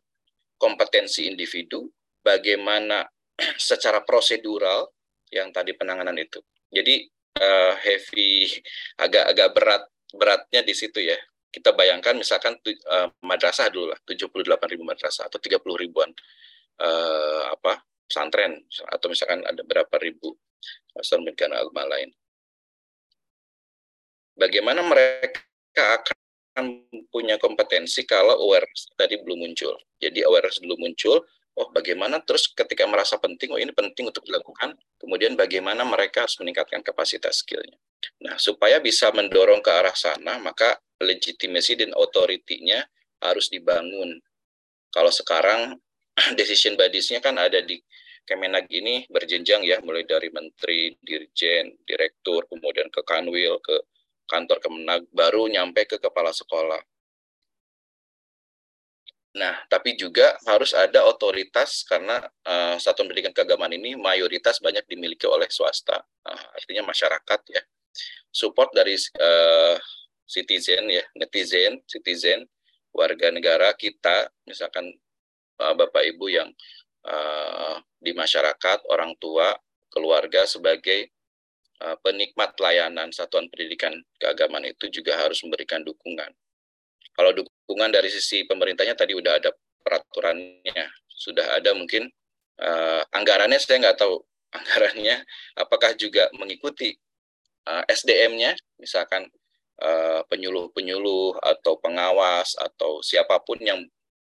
[0.57, 1.89] kompetensi individu
[2.21, 3.05] bagaimana
[3.57, 4.89] secara prosedural
[5.31, 6.39] yang tadi penanganan itu.
[6.71, 7.07] Jadi
[7.39, 8.51] uh, heavy
[8.99, 11.17] agak-agak berat beratnya di situ ya.
[11.51, 16.07] Kita bayangkan misalkan uh, madrasah dulu lah, 78 ribu madrasah atau 30 ribuan
[16.79, 18.59] uh, apa pesantren
[18.91, 20.35] atau misalkan ada berapa ribu
[20.95, 22.11] pesantren agama lain.
[24.35, 25.43] Bagaimana mereka
[25.75, 29.75] akan punya kompetensi kalau awareness tadi belum muncul.
[29.99, 31.23] Jadi awareness belum muncul,
[31.57, 36.39] oh bagaimana terus ketika merasa penting, oh ini penting untuk dilakukan, kemudian bagaimana mereka harus
[36.39, 37.75] meningkatkan kapasitas skillnya.
[38.23, 42.85] Nah, supaya bisa mendorong ke arah sana, maka legitimasi dan authority-nya
[43.21, 44.17] harus dibangun.
[44.89, 45.77] Kalau sekarang
[46.39, 47.79] decision bodies-nya kan ada di
[48.21, 53.81] Kemenag ini berjenjang ya, mulai dari menteri, dirjen, direktur, kemudian ke kanwil, ke
[54.29, 56.79] kantor Kemenag, baru nyampe ke kepala sekolah.
[59.31, 65.23] Nah, tapi juga harus ada otoritas karena uh, satuan pendidikan keagamaan ini mayoritas banyak dimiliki
[65.23, 67.63] oleh swasta, uh, artinya masyarakat ya.
[68.27, 69.79] Support dari uh,
[70.27, 72.43] citizen ya, netizen, citizen,
[72.91, 74.91] warga negara kita, misalkan
[75.63, 76.51] uh, bapak ibu yang
[77.07, 79.55] uh, di masyarakat, orang tua,
[79.91, 81.11] keluarga sebagai
[82.05, 83.89] penikmat layanan satuan pendidikan
[84.21, 86.29] keagamaan itu juga harus memberikan dukungan.
[87.17, 89.49] Kalau dukungan dari sisi pemerintahnya tadi udah ada
[89.81, 92.09] peraturannya, sudah ada mungkin
[92.61, 94.19] uh, anggarannya saya nggak tahu
[94.57, 95.23] anggarannya
[95.55, 96.91] apakah juga mengikuti
[97.67, 99.29] uh, eh, SDM-nya, misalkan
[99.79, 103.79] uh, penyuluh-penyuluh atau pengawas atau siapa pun yang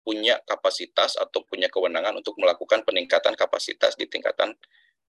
[0.02, 4.56] punya kapasitas atau punya kewenangan untuk melakukan peningkatan kapasitas di tingkatan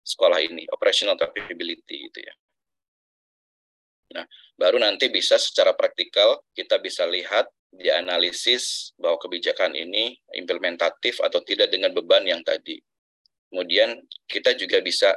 [0.02, 2.34] sekolah ini, operational capability itu ya.
[4.14, 4.24] Nah,
[4.56, 11.68] baru nanti bisa secara praktikal kita bisa lihat dianalisis bahwa kebijakan ini implementatif atau tidak
[11.68, 12.80] dengan beban yang tadi.
[13.52, 15.12] Kemudian kita juga bisa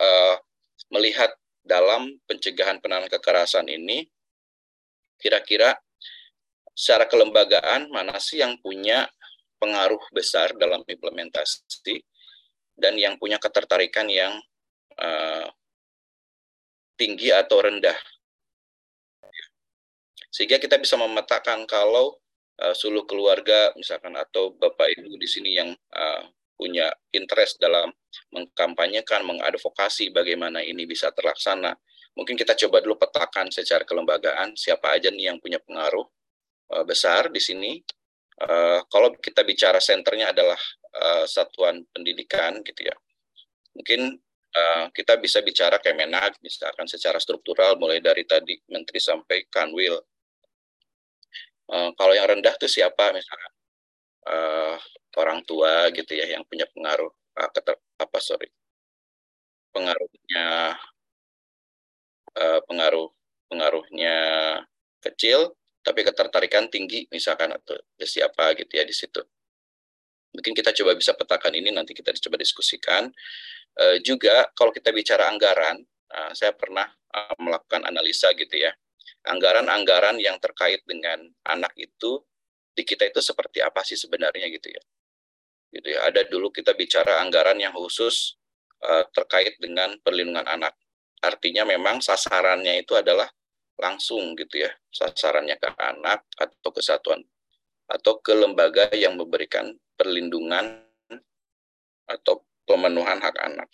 [0.00, 0.36] uh,
[0.94, 1.28] melihat
[1.60, 4.08] dalam pencegahan penanganan kekerasan ini
[5.20, 5.76] kira-kira
[6.72, 9.04] secara kelembagaan mana sih yang punya
[9.58, 12.00] pengaruh besar dalam implementasi
[12.78, 14.38] dan yang punya ketertarikan yang
[14.96, 15.50] uh,
[16.98, 17.96] tinggi atau rendah
[20.28, 22.18] sehingga kita bisa memetakan kalau
[22.60, 26.22] uh, seluruh keluarga misalkan atau bapak ibu di sini yang uh,
[26.58, 27.94] punya interest dalam
[28.34, 31.70] mengkampanyekan, mengadvokasi bagaimana ini bisa terlaksana.
[32.18, 36.02] Mungkin kita coba dulu petakan secara kelembagaan siapa aja nih yang punya pengaruh
[36.74, 37.78] uh, besar di sini.
[38.38, 40.58] Uh, kalau kita bicara senternya adalah
[40.98, 42.94] uh, satuan pendidikan gitu ya,
[43.74, 44.18] mungkin
[44.54, 49.96] uh, kita bisa bicara Kemenag, misalkan secara struktural mulai dari tadi Menteri sampai Kanwil.
[51.68, 53.52] Uh, kalau yang rendah itu siapa misalkan
[54.24, 54.76] uh,
[55.20, 58.48] orang tua gitu ya yang punya pengaruh uh, keter, apa sorry
[59.68, 60.80] pengaruhnya
[62.40, 63.12] uh, pengaruh
[63.52, 64.16] pengaruhnya
[65.04, 65.52] kecil
[65.84, 69.24] tapi ketertarikan tinggi misalkan atau siapa gitu ya di situ.
[70.36, 73.08] Mungkin kita coba bisa petakan ini nanti kita coba diskusikan.
[73.74, 78.72] Uh, juga kalau kita bicara anggaran, uh, saya pernah uh, melakukan analisa gitu ya.
[79.28, 82.22] Anggaran-anggaran yang terkait dengan anak itu
[82.72, 84.82] di kita itu seperti apa sih sebenarnya gitu ya.
[85.74, 85.98] Gitu ya.
[86.08, 88.38] Ada dulu kita bicara anggaran yang khusus
[88.82, 90.74] uh, terkait dengan perlindungan anak.
[91.18, 93.26] Artinya memang sasarannya itu adalah
[93.78, 97.22] langsung gitu ya sasarannya ke anak atau kesatuan
[97.86, 100.82] atau ke lembaga yang memberikan perlindungan
[102.10, 103.68] atau pemenuhan hak anak.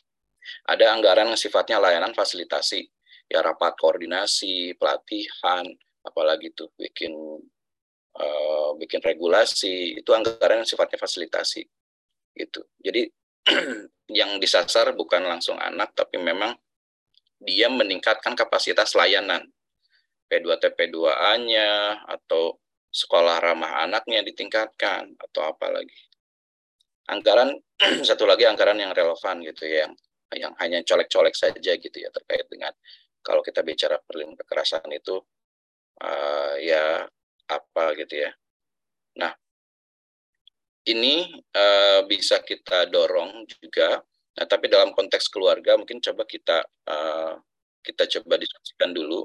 [0.70, 2.86] Ada anggaran yang sifatnya layanan fasilitasi,
[3.26, 5.66] ya rapat koordinasi, pelatihan,
[6.06, 7.12] apalagi tuh bikin
[8.14, 11.66] uh, bikin regulasi, itu anggaran yang sifatnya fasilitasi
[12.38, 12.60] gitu.
[12.78, 13.08] Jadi
[14.20, 16.54] yang disasar bukan langsung anak tapi memang
[17.40, 19.44] dia meningkatkan kapasitas layanan
[20.28, 22.56] P2TP2A-nya atau
[22.88, 25.98] sekolah ramah anaknya ditingkatkan atau apa lagi.
[27.10, 27.52] Anggaran
[28.08, 29.92] satu lagi anggaran yang relevan gitu ya, yang
[30.34, 32.72] yang hanya colek-colek saja gitu ya terkait dengan
[33.24, 35.16] kalau kita bicara perlindungan kekerasan itu
[36.04, 37.04] uh, ya
[37.48, 38.30] apa gitu ya.
[39.20, 39.32] Nah,
[40.88, 44.00] ini uh, bisa kita dorong juga.
[44.34, 47.38] Nah, tapi dalam konteks keluarga mungkin coba kita uh,
[47.84, 49.24] kita coba diskusikan dulu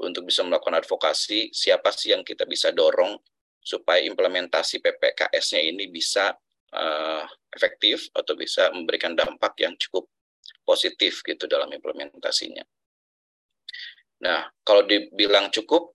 [0.00, 3.18] untuk bisa melakukan advokasi siapa sih yang kita bisa dorong
[3.60, 6.32] supaya implementasi PPKS-nya ini bisa
[6.74, 7.24] uh,
[7.54, 10.08] efektif atau bisa memberikan dampak yang cukup
[10.66, 12.64] positif gitu dalam implementasinya.
[14.22, 15.92] Nah, kalau dibilang cukup,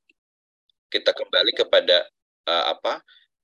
[0.92, 2.06] kita kembali kepada
[2.48, 3.02] uh, apa?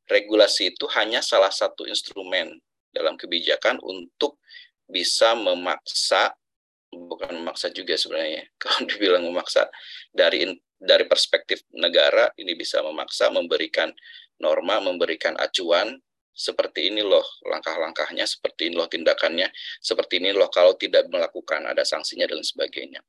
[0.07, 2.55] Regulasi itu hanya salah satu instrumen
[2.95, 4.39] dalam kebijakan untuk
[4.87, 6.31] bisa memaksa
[6.87, 9.67] bukan memaksa juga sebenarnya kalau dibilang memaksa
[10.15, 10.47] dari
[10.79, 13.91] dari perspektif negara ini bisa memaksa memberikan
[14.39, 15.99] norma memberikan acuan
[16.37, 19.49] seperti ini loh langkah-langkahnya seperti ini loh tindakannya
[19.81, 23.01] seperti ini loh kalau tidak melakukan ada sanksinya dan sebagainya.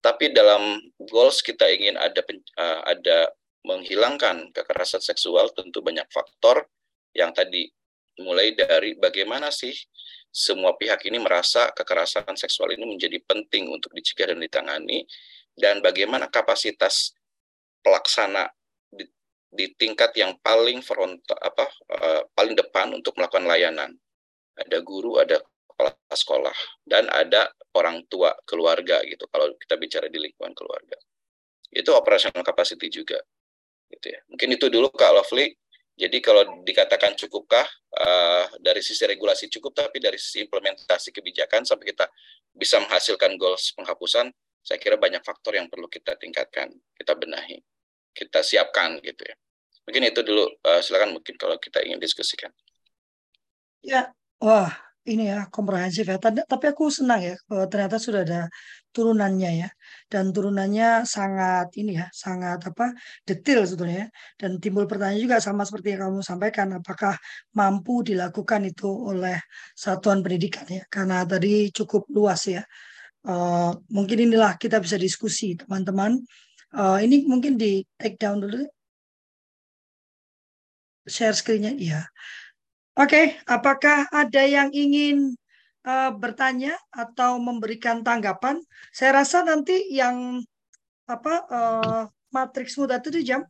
[0.00, 2.24] Tapi dalam goals kita ingin ada
[2.56, 3.28] uh, ada
[3.64, 6.64] menghilangkan kekerasan seksual tentu banyak faktor
[7.12, 7.68] yang tadi
[8.20, 9.72] mulai dari bagaimana sih
[10.34, 15.06] semua pihak ini merasa kekerasan seksual ini menjadi penting untuk dicegah dan ditangani
[15.54, 17.14] dan bagaimana kapasitas
[17.80, 18.50] pelaksana
[19.54, 23.94] di, tingkat yang paling front apa uh, paling depan untuk melakukan layanan.
[24.54, 25.38] Ada guru ada
[25.70, 30.98] kepala sekolah dan ada orang tua keluarga gitu kalau kita bicara di lingkungan keluarga.
[31.70, 33.18] Itu operational capacity juga
[33.90, 34.20] gitu ya.
[34.30, 35.54] Mungkin itu dulu kak Lovely.
[35.94, 37.62] Jadi kalau dikatakan cukupkah
[38.02, 42.10] uh, dari sisi regulasi cukup, tapi dari sisi implementasi kebijakan sampai kita
[42.50, 44.26] bisa menghasilkan goals penghapusan,
[44.58, 46.66] saya kira banyak faktor yang perlu kita tingkatkan,
[46.98, 47.62] kita benahi,
[48.16, 49.36] kita siapkan gitu ya.
[49.84, 52.48] Mungkin itu dulu, uh, silakan mungkin kalau kita ingin diskusikan.
[53.84, 54.72] Ya, wah
[55.04, 56.16] ini ya komprehensif ya.
[56.22, 58.48] Tapi aku senang ya bahwa ternyata sudah ada
[58.94, 59.68] turunannya ya
[60.08, 62.94] dan turunannya sangat ini ya sangat apa
[63.26, 64.08] detail sebetulnya ya.
[64.40, 67.18] dan timbul pertanyaan juga sama seperti yang kamu sampaikan apakah
[67.58, 69.36] mampu dilakukan itu oleh
[69.74, 72.62] satuan pendidikan ya karena tadi cukup luas ya.
[73.24, 76.20] Uh, mungkin inilah kita bisa diskusi teman-teman.
[76.74, 78.66] Uh, ini mungkin di take down dulu.
[81.06, 82.02] Share screen-nya iya.
[82.98, 85.38] Oke, apakah ada yang ingin
[85.86, 88.58] uh, bertanya atau memberikan tanggapan?
[88.90, 90.42] Saya rasa nanti yang
[91.06, 92.02] apa uh,
[92.32, 93.44] matriks muda itu jam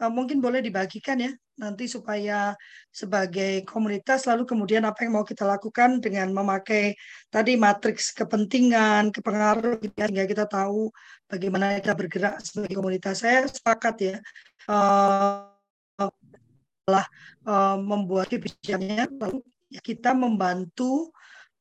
[0.00, 2.58] uh, mungkin boleh dibagikan ya nanti supaya
[2.90, 6.98] sebagai komunitas lalu kemudian apa yang mau kita lakukan dengan memakai
[7.30, 10.90] tadi matriks kepentingan, kepengaruh sehingga kita tahu
[11.30, 13.22] bagaimana kita bergerak sebagai komunitas.
[13.22, 14.16] Saya sepakat ya.
[14.64, 15.54] Uh,
[16.84, 17.06] adalah
[17.48, 19.40] uh, membuat kebijakannya lalu
[19.80, 21.08] kita membantu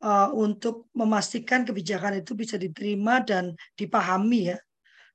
[0.04, 4.60] uh, untuk memastikan kebijakan itu bisa diterima dan dipahami ya.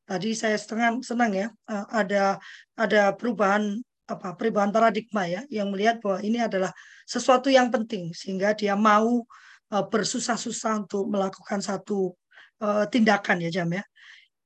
[0.09, 1.53] Tadi saya senang senang ya
[1.93, 2.41] ada
[2.73, 3.77] ada perubahan
[4.09, 6.73] apa perubahan paradigma ya yang melihat bahwa ini adalah
[7.05, 9.29] sesuatu yang penting sehingga dia mau
[9.69, 12.17] uh, bersusah-susah untuk melakukan satu
[12.65, 13.85] uh, tindakan ya Jam ya.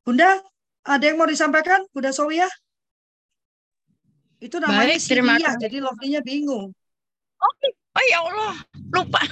[0.02, 0.42] Bunda,
[0.82, 1.86] ada yang mau disampaikan?
[1.94, 2.50] Bunda Sowia?
[4.42, 5.62] Itu namanya Baik, terima kasih.
[5.62, 6.74] jadi Lovely-nya bingung.
[7.42, 7.70] Oke, okay.
[7.94, 8.54] oh ya Allah,
[8.90, 9.22] lupa.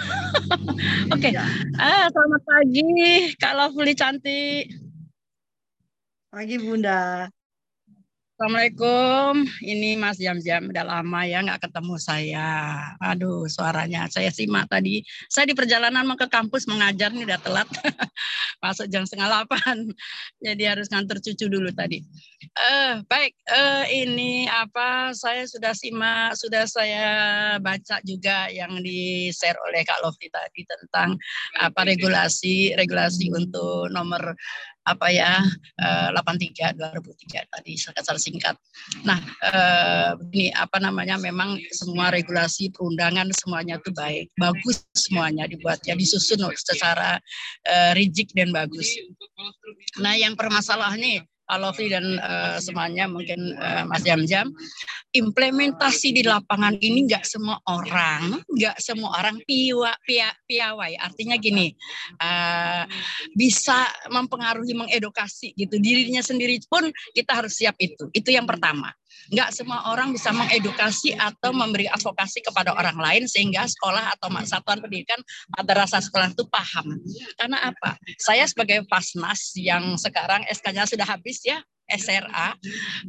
[1.15, 1.31] Oke, okay.
[1.35, 1.43] ya.
[1.79, 2.87] ah, selamat pagi
[3.35, 4.71] Kak Lovely cantik.
[6.31, 7.27] Pagi Bunda.
[8.41, 12.49] Assalamualaikum, ini Mas Jam-Jam, udah lama ya nggak ketemu saya.
[12.97, 15.05] Aduh, suaranya saya simak tadi.
[15.29, 17.69] Saya di perjalanan mau ke kampus mengajar nih udah telat,
[18.65, 19.93] masuk jam setengah delapan.
[20.41, 22.01] Jadi harus ngantar cucu dulu tadi.
[22.57, 25.13] Uh, baik, uh, ini apa?
[25.13, 27.13] Saya sudah simak, sudah saya
[27.61, 31.13] baca juga yang di share oleh Kak Lofi tadi tentang
[31.61, 34.33] apa regulasi regulasi untuk nomor
[34.91, 35.43] apa ya
[35.79, 38.57] 83 eh, 2003 tadi secara singkat.
[39.07, 45.81] Nah, eh, ini apa namanya memang semua regulasi perundangan semuanya itu baik, bagus semuanya dibuat
[45.87, 47.23] ya disusun secara
[47.67, 48.91] eh, rigid dan bagus.
[50.03, 50.35] Nah, yang
[51.51, 54.55] Alofi dan uh, semuanya mungkin uh, Mas Jam-Jam.
[55.11, 60.95] Implementasi di lapangan ini nggak semua orang nggak semua orang piwa, pia, piawai.
[61.03, 61.75] Artinya gini
[62.23, 62.87] uh,
[63.35, 65.83] bisa mempengaruhi mengedukasi gitu.
[65.83, 68.07] Dirinya sendiri pun kita harus siap itu.
[68.15, 68.95] Itu yang pertama
[69.31, 74.83] nggak semua orang bisa mengedukasi atau memberi advokasi kepada orang lain sehingga sekolah atau satuan
[74.83, 75.21] pendidikan
[75.53, 76.99] pada rasa sekolah itu paham.
[77.39, 77.99] Karena apa?
[78.19, 81.61] Saya sebagai pasnas yang sekarang SK-nya sudah habis ya,
[81.95, 82.55] SRA.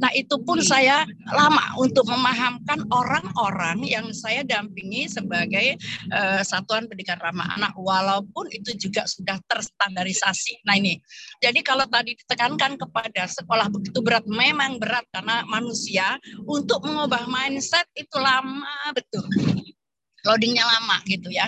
[0.02, 5.78] Nah, itu pun saya lama untuk memahamkan orang-orang yang saya dampingi sebagai
[6.12, 10.66] uh, satuan pendidikan ramah anak walaupun itu juga sudah terstandarisasi.
[10.66, 10.98] Nah, ini.
[11.42, 17.86] Jadi kalau tadi ditekankan kepada sekolah begitu berat memang berat karena manusia untuk mengubah mindset
[17.96, 19.26] itu lama betul
[20.26, 21.48] loadingnya lama gitu ya.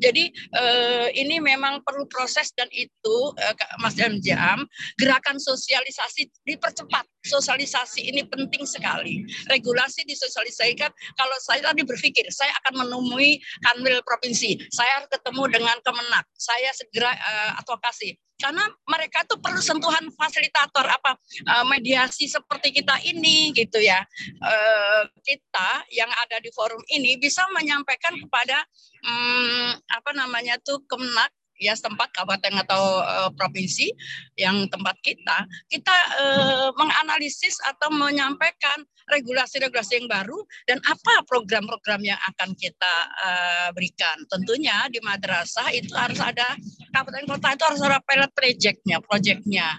[0.00, 4.64] Jadi eh, ini memang perlu proses dan itu eh, Mas Jam Jam
[5.00, 7.13] gerakan sosialisasi dipercepat.
[7.24, 9.24] Sosialisasi ini penting sekali.
[9.48, 10.92] Regulasi disosialisasikan.
[10.92, 17.12] Kalau saya tadi berpikir saya akan menemui kanwil provinsi, saya ketemu dengan Kemenak, saya segera
[17.16, 21.14] eh, advokasi karena mereka tuh perlu sentuhan fasilitator apa
[21.46, 24.02] uh, mediasi seperti kita ini gitu ya
[24.42, 28.58] uh, kita yang ada di forum ini bisa menyampaikan kepada
[29.06, 33.90] um, apa namanya tuh kemenak ya tempat kabupaten atau uh, provinsi
[34.34, 42.18] yang tempat kita kita uh, menganalisis atau menyampaikan regulasi-regulasi yang baru dan apa program-program yang
[42.34, 46.56] akan kita uh, berikan tentunya di madrasah itu harus ada
[46.90, 49.78] kabupaten kota itu harus ada pilot projectnya projectnya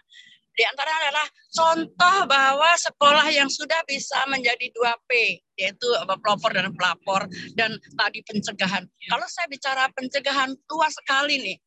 [0.55, 5.11] di antara adalah contoh bahwa sekolah yang sudah bisa menjadi 2P,
[5.59, 5.87] yaitu
[6.23, 7.27] pelopor dan pelapor,
[7.59, 8.87] dan tadi pencegahan.
[8.87, 11.57] Kalau saya bicara pencegahan, luas sekali nih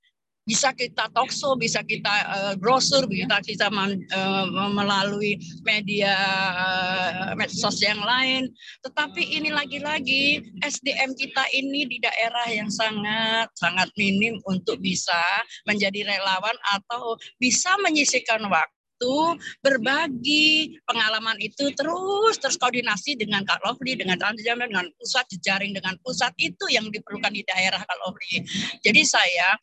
[0.48, 5.36] bisa kita talkshow, bisa kita uh, brosur, bisa kita man, uh, melalui
[5.68, 6.16] media
[6.56, 8.48] uh, medsos yang lain.
[8.80, 15.20] Tetapi ini lagi-lagi SDM kita ini di daerah yang sangat sangat minim untuk bisa
[15.68, 23.62] menjadi relawan atau bisa menyisihkan waktu itu berbagi pengalaman itu terus terus koordinasi dengan Kak
[23.62, 28.42] Lovely, dengan Transjaman, dengan pusat, jejaring dengan pusat itu yang diperlukan di daerah Kak Lovely.
[28.82, 29.54] Jadi saya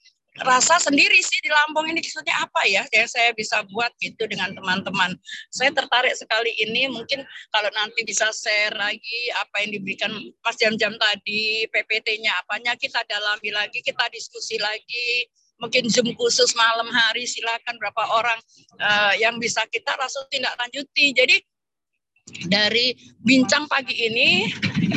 [0.44, 4.52] rasa sendiri sih di Lampung ini maksudnya apa ya yang saya bisa buat gitu dengan
[4.52, 5.16] teman-teman.
[5.48, 7.24] Saya tertarik sekali ini mungkin
[7.56, 10.12] kalau nanti bisa share lagi apa yang diberikan
[10.44, 15.32] Mas Jam-Jam tadi, PPT-nya apanya kita dalami lagi, kita diskusi lagi.
[15.56, 18.40] Mungkin Zoom khusus malam hari silakan berapa orang
[18.76, 21.16] uh, yang bisa kita langsung tindak lanjuti.
[21.16, 21.40] Jadi
[22.50, 24.50] dari bincang pagi ini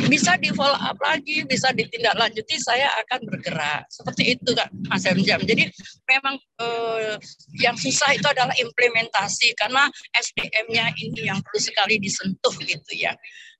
[0.09, 3.85] bisa di follow up lagi, bisa ditindaklanjuti, saya akan bergerak.
[3.93, 5.41] Seperti itu Kak Mas Jam.
[5.45, 5.69] Jadi
[6.09, 7.15] memang eh,
[7.61, 9.85] yang susah itu adalah implementasi karena
[10.17, 13.13] SDM-nya ini yang perlu sekali disentuh gitu ya.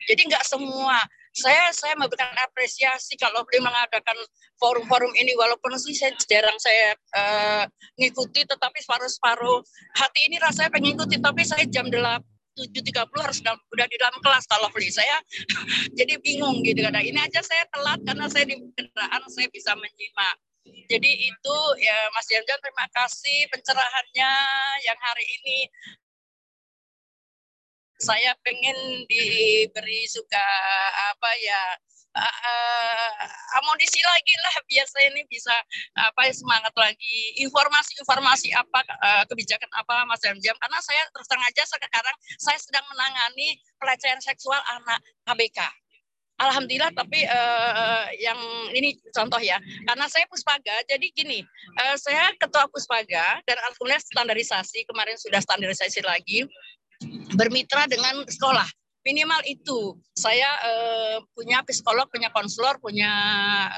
[0.10, 0.98] Jadi nggak semua
[1.30, 4.18] saya saya memberikan apresiasi kalau beliau mengadakan
[4.58, 7.64] forum-forum ini walaupun sih saya jarang saya uh,
[8.02, 9.62] ngikuti tetapi separuh-separuh
[9.94, 12.18] hati ini rasanya pengen ikuti tapi saya jam 8
[12.68, 15.16] 7.30 harus udah di dalam kelas kalau beli saya
[16.00, 20.36] jadi bingung gitu kadang ini aja saya telat karena saya di kendaraan saya bisa menyimak.
[20.90, 24.32] Jadi itu ya Mas Janjan terima kasih pencerahannya
[24.86, 25.60] yang hari ini.
[28.00, 30.48] Saya pengen diberi suka
[31.12, 31.62] apa ya
[32.20, 33.12] uh,
[33.62, 34.56] amunisi lagi lah.
[34.68, 35.56] Biar saya ini bisa
[35.96, 37.40] apa semangat lagi.
[37.40, 42.86] Informasi-informasi apa uh, kebijakan apa Mas Jam karena saya terus terang aja sekarang saya sedang
[42.92, 45.60] menangani pelecehan seksual anak KBK.
[46.40, 48.40] Alhamdulillah, tapi uh, yang
[48.72, 51.44] ini contoh ya, karena saya puspaga, jadi gini,
[51.84, 56.48] uh, saya ketua puspaga dan alhamdulillah standarisasi kemarin sudah standarisasi lagi
[57.36, 58.68] bermitra dengan sekolah
[59.08, 59.96] minimal itu.
[60.16, 63.10] Saya uh, punya psikolog punya konselor punya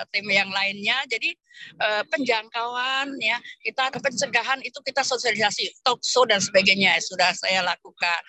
[0.10, 0.98] tim yang lainnya.
[1.06, 1.38] Jadi
[1.78, 8.22] uh, penjangkauan ya kita pencegahan itu kita sosialisasi talk show dan sebagainya sudah saya lakukan.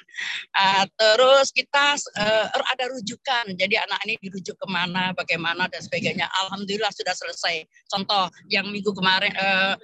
[0.52, 3.56] Uh, terus kita uh, ada rujukan.
[3.56, 6.28] Jadi anak ini dirujuk ke mana bagaimana dan sebagainya.
[6.44, 7.64] Alhamdulillah sudah selesai.
[7.88, 9.74] Contoh yang minggu kemarin uh,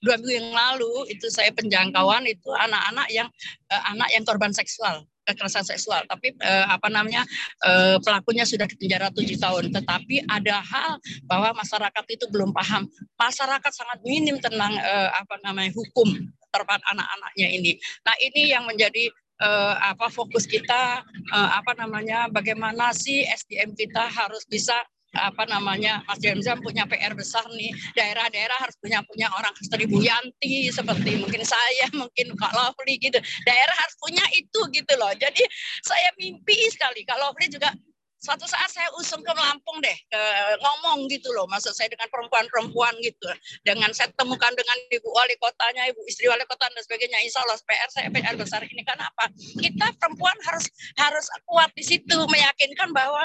[0.00, 3.28] dua minggu yang lalu itu saya penjangkauan itu anak-anak yang
[3.68, 6.04] uh, anak yang korban seksual kekerasan seksual.
[6.08, 7.22] Tapi uh, apa namanya
[7.64, 9.74] uh, pelakunya sudah dipenjara tujuh tahun.
[9.74, 10.92] Tetapi ada hal
[11.28, 12.88] bahwa masyarakat itu belum paham.
[13.16, 16.08] Masyarakat sangat minim tentang uh, apa namanya hukum
[16.50, 17.72] terhadap anak-anaknya ini.
[18.02, 19.08] Nah ini yang menjadi
[19.40, 21.02] uh, apa fokus kita
[21.32, 24.76] uh, apa namanya bagaimana sih SDM kita harus bisa
[25.14, 27.74] apa namanya Mas Jamzam punya PR besar nih.
[27.98, 29.52] Daerah-daerah harus punya punya orang
[29.90, 33.18] Bu Yanti seperti mungkin saya mungkin Kak Lovely gitu.
[33.46, 35.10] Daerah harus punya itu gitu loh.
[35.18, 35.42] Jadi
[35.82, 37.02] saya mimpi sekali.
[37.02, 37.74] Kak Lovely juga
[38.20, 40.20] suatu saat saya usung ke Lampung deh ke,
[40.60, 43.26] ngomong gitu loh maksud saya dengan perempuan-perempuan gitu.
[43.64, 47.56] Dengan saya temukan dengan ibu wali kotanya ibu istri wali kota dan sebagainya insya Allah
[47.64, 48.84] PR saya PR besar ini.
[48.84, 49.32] Kan apa?
[49.34, 50.68] Kita perempuan harus
[51.00, 53.24] harus kuat di situ meyakinkan bahwa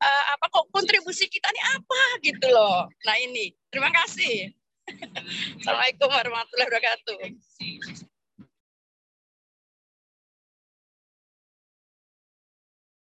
[0.00, 2.88] uh, apa kok kontribusi kita ini apa gitu loh.
[3.04, 3.52] Nah ini.
[3.70, 4.50] Terima kasih.
[5.62, 7.18] Assalamualaikum warahmatullahi wabarakatuh.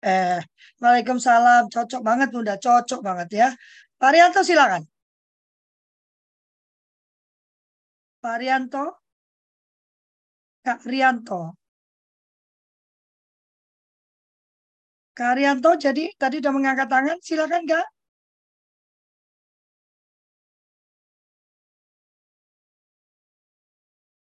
[0.05, 0.39] Eh,
[0.81, 1.63] Waalaikumsalam.
[1.73, 3.47] Cocok banget Bunda, cocok banget ya.
[3.99, 4.83] Pak Rianto silakan.
[8.21, 8.83] Pak Rianto.
[10.65, 11.41] Kak Rianto.
[15.17, 17.85] Kak Rianto jadi tadi udah mengangkat tangan, silakan Kak.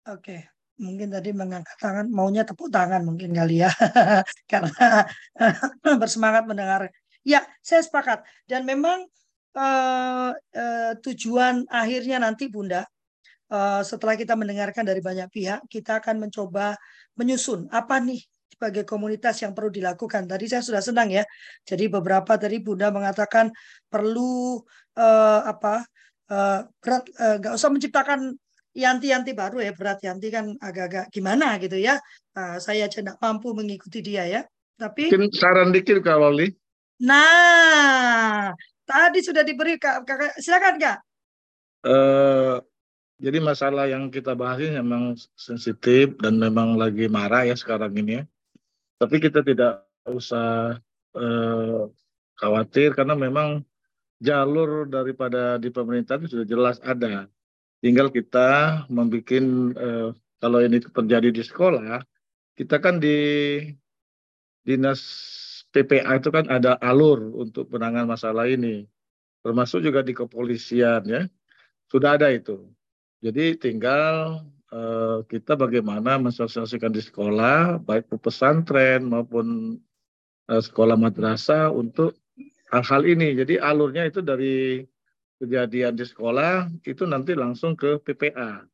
[0.07, 3.71] Oke mungkin tadi mengangkat tangan maunya tepuk tangan mungkin kali ya.
[4.51, 5.07] Karena
[6.01, 6.91] bersemangat mendengar.
[7.25, 8.27] Ya saya sepakat.
[8.45, 9.07] Dan memang
[9.57, 12.85] uh, uh, tujuan akhirnya nanti bunda
[13.51, 16.77] uh, setelah kita mendengarkan dari banyak pihak kita akan mencoba
[17.15, 18.21] menyusun apa nih
[18.55, 20.31] sebagai komunitas yang perlu dilakukan.
[20.31, 21.27] Tadi saya sudah senang ya.
[21.67, 23.51] Jadi beberapa tadi bunda mengatakan
[23.91, 24.63] perlu
[24.95, 25.83] uh, apa
[26.31, 28.39] uh, berat uh, usah menciptakan
[28.75, 32.03] Yanti-Yanti baru ya berat Yanti kan agak-agak gimana gitu ya.
[32.35, 34.43] Uh, saya aja tidak mampu mengikuti dia ya.
[34.75, 36.51] Tapi mungkin saran dikit Kak Loli.
[37.07, 38.51] Nah,
[38.83, 40.99] tadi sudah diberi Kak, Kak silakan Kak.
[41.87, 42.59] Uh,
[43.23, 48.19] jadi masalah yang kita bahas ini memang sensitif dan memang lagi marah ya sekarang ini
[48.19, 48.25] ya.
[48.99, 50.83] Tapi kita tidak usah
[51.15, 51.87] uh,
[52.35, 53.63] khawatir karena memang
[54.19, 57.31] jalur daripada di pemerintah itu sudah jelas ada
[57.85, 60.09] tinggal kita membuat eh,
[60.41, 62.01] kalau ini terjadi di sekolah
[62.57, 63.19] kita kan di
[64.65, 65.05] dinas
[65.75, 68.87] PPA itu kan ada alur untuk penanganan masalah ini.
[69.43, 71.27] Termasuk juga di kepolisian ya.
[71.91, 72.71] Sudah ada itu.
[73.21, 79.77] Jadi tinggal eh, kita bagaimana mensosialisasikan di sekolah baik pesantren maupun
[80.49, 82.15] eh, sekolah madrasah untuk
[82.71, 83.35] hal-hal ini.
[83.35, 84.87] Jadi alurnya itu dari
[85.39, 88.65] kejadian di sekolah itu nanti langsung ke PPA.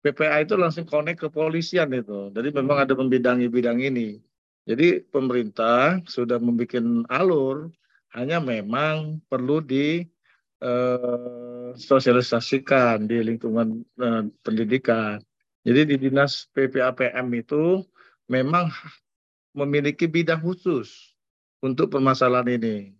[0.00, 2.30] PPA itu langsung connect ke polisian itu.
[2.30, 4.22] Jadi memang ada membidangi bidang ini.
[4.66, 7.70] Jadi pemerintah sudah membuat alur,
[8.14, 10.06] hanya memang perlu di
[10.62, 15.22] eh, sosialisasikan di lingkungan eh, pendidikan.
[15.66, 17.82] Jadi di dinas PPAPM itu
[18.30, 18.70] memang
[19.54, 21.14] memiliki bidang khusus
[21.62, 22.95] untuk permasalahan ini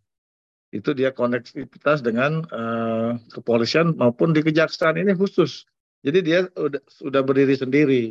[0.76, 5.64] itu dia konektivitas dengan uh, kepolisian maupun di kejaksaan ini khusus.
[6.04, 8.04] Jadi dia udah, sudah berdiri sendiri,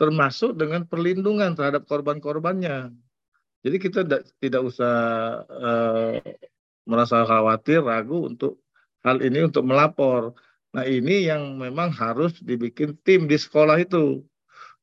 [0.00, 2.90] termasuk dengan perlindungan terhadap korban-korbannya.
[3.64, 4.00] Jadi kita
[4.40, 4.94] tidak usah
[5.46, 6.16] uh,
[6.84, 8.60] merasa khawatir, ragu untuk
[9.04, 10.32] hal ini untuk melapor.
[10.74, 14.24] Nah ini yang memang harus dibikin tim di sekolah itu.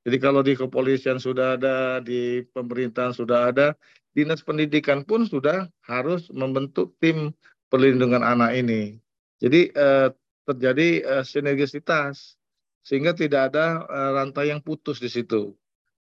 [0.02, 3.78] Jadi kalau di kepolisian sudah ada, di pemerintahan sudah ada,
[4.12, 7.32] dinas pendidikan pun sudah harus membentuk tim
[7.72, 9.00] perlindungan anak ini.
[9.40, 10.10] Jadi eh,
[10.44, 12.36] terjadi eh, sinergisitas
[12.84, 15.56] sehingga tidak ada eh, rantai yang putus di situ.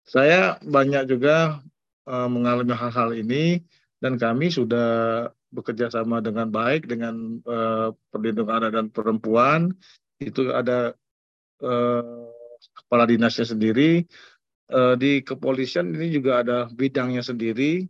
[0.05, 1.59] Saya banyak juga
[2.05, 3.65] eh, mengalami hal-hal ini
[3.97, 9.73] dan kami sudah bekerja sama dengan baik dengan eh, perlindungan anak dan perempuan.
[10.21, 10.93] Itu ada
[11.65, 12.29] eh,
[12.85, 14.05] kepala dinasnya sendiri.
[14.65, 17.85] Eh, di kepolisian ini juga ada bidangnya sendiri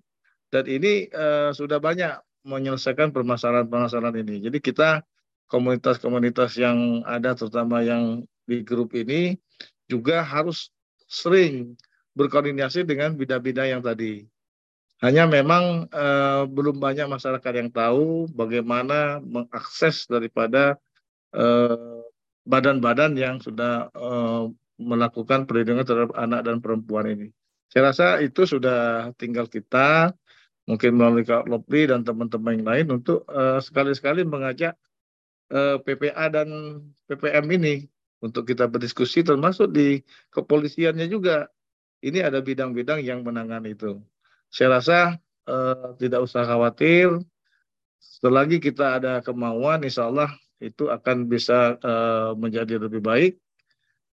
[0.56, 2.16] dan ini uh, sudah banyak
[2.48, 4.48] menyelesaikan permasalahan-permasalahan ini.
[4.48, 5.04] Jadi kita
[5.52, 9.36] komunitas-komunitas yang ada terutama yang di grup ini
[9.92, 10.72] juga harus
[11.12, 11.76] sering
[12.16, 14.24] berkoordinasi dengan bida-bida yang tadi.
[15.04, 20.80] Hanya memang uh, belum banyak masyarakat yang tahu bagaimana mengakses daripada
[22.48, 24.48] badan-badan uh, yang sudah uh,
[24.80, 27.28] melakukan perlindungan terhadap anak dan perempuan ini.
[27.68, 30.16] Saya rasa itu sudah tinggal kita
[30.66, 34.74] mungkin melalui Kak Lopri dan teman-teman yang lain untuk uh, sekali-sekali mengajak
[35.54, 37.76] uh, PPA dan PPM ini
[38.22, 40.02] untuk kita berdiskusi termasuk di
[40.34, 41.50] kepolisiannya juga.
[42.06, 43.98] Ini ada bidang-bidang yang menangani itu.
[44.50, 44.98] Saya rasa
[45.50, 47.18] uh, tidak usah khawatir.
[47.98, 50.30] Selagi kita ada kemauan, insya Allah
[50.62, 53.34] itu akan bisa uh, menjadi lebih baik.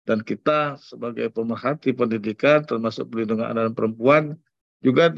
[0.05, 4.23] Dan kita sebagai pemerhati pendidikan, termasuk perlindungan anak dan perempuan,
[4.81, 5.09] juga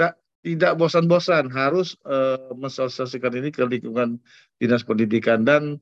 [0.41, 4.17] tidak bosan-bosan harus uh, mensosialisasikan ini ke lingkungan
[4.57, 5.77] dinas pendidikan dan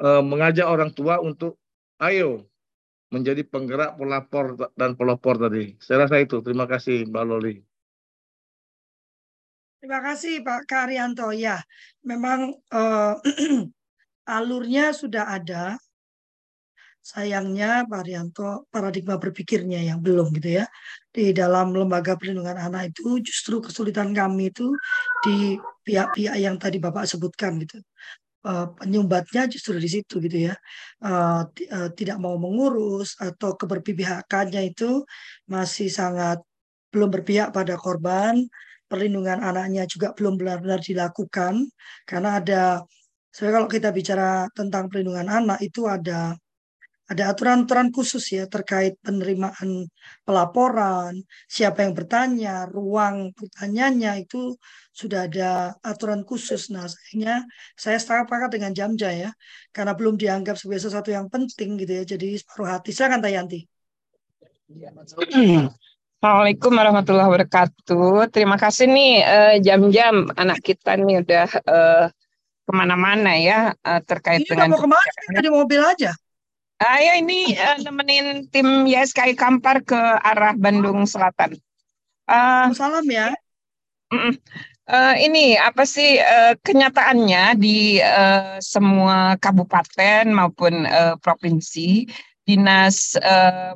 [0.00, 1.60] uh, mengajak orang tua untuk
[2.00, 2.48] ayo
[3.08, 5.76] menjadi penggerak pelapor dan pelopor tadi.
[5.80, 6.44] Saya rasa itu.
[6.44, 7.56] Terima kasih Mbak Loli.
[9.78, 11.32] Terima kasih Pak Karyanto.
[11.32, 11.62] Ya,
[12.04, 13.14] memang uh,
[14.36, 15.80] alurnya sudah ada.
[17.08, 20.64] Sayangnya Pak Arianto paradigma berpikirnya yang belum gitu ya.
[21.08, 24.68] Di dalam lembaga perlindungan anak itu justru kesulitan kami itu
[25.24, 25.56] di
[25.88, 27.80] pihak-pihak yang tadi Bapak sebutkan gitu.
[28.44, 30.54] Uh, penyumbatnya justru di situ gitu ya.
[31.00, 35.00] Uh, uh, tidak mau mengurus atau keberpihakannya itu
[35.48, 36.44] masih sangat
[36.92, 38.36] belum berpihak pada korban.
[38.84, 41.72] Perlindungan anaknya juga belum benar-benar dilakukan
[42.04, 42.62] karena ada
[43.28, 46.34] Sebenarnya kalau kita bicara tentang perlindungan anak itu ada
[47.08, 49.88] ada aturan-aturan khusus ya terkait penerimaan
[50.28, 51.16] pelaporan,
[51.48, 54.60] siapa yang bertanya, ruang pertanyaannya itu
[54.92, 56.68] sudah ada aturan khusus.
[56.68, 57.48] Nah, sayangnya
[57.80, 59.30] saya sepakat dengan Jamja ya,
[59.72, 62.04] karena belum dianggap sebagai sesuatu yang penting gitu ya.
[62.04, 62.92] Jadi separuh hati.
[62.92, 63.60] Silakan Tayanti.
[66.20, 68.28] Assalamualaikum warahmatullahi wabarakatuh.
[68.28, 72.04] Terima kasih nih eh, jam-jam anak kita nih udah uh,
[72.68, 74.76] ke mana-mana ya uh, terkait Ini dengan.
[74.76, 75.40] mau ke mana?
[75.40, 76.12] Di mobil aja.
[76.78, 81.58] Ah ya ini uh, nemenin tim YSKI Kampar ke arah Bandung Selatan.
[82.30, 83.34] Uh, Salam ya.
[84.14, 84.30] Uh,
[84.86, 92.06] uh, ini apa sih uh, kenyataannya di uh, semua kabupaten maupun uh, provinsi
[92.46, 93.74] dinas uh,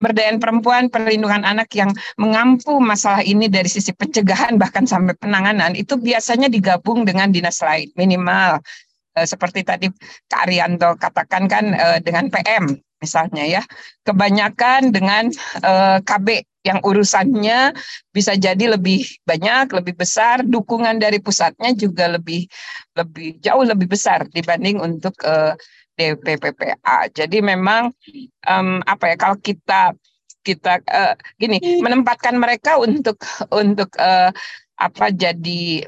[0.00, 1.88] berdayaan perempuan perlindungan anak yang
[2.20, 7.88] mengampu masalah ini dari sisi pencegahan bahkan sampai penanganan itu biasanya digabung dengan dinas lain
[7.96, 8.60] minimal
[9.26, 9.86] seperti tadi
[10.28, 13.62] Kak Arianto katakan kan eh, dengan PM misalnya ya.
[14.04, 15.32] Kebanyakan dengan
[15.64, 17.72] eh, KB yang urusannya
[18.12, 20.44] bisa jadi lebih banyak lebih besar.
[20.44, 22.44] Dukungan dari pusatnya juga lebih
[22.96, 25.16] lebih jauh lebih besar dibanding untuk
[26.00, 27.92] DPPPA jadi memang
[28.88, 29.92] apa ya kalau kita
[30.40, 30.80] kita
[31.36, 33.20] gini menempatkan mereka untuk
[33.52, 33.92] untuk
[34.80, 35.84] apa jadi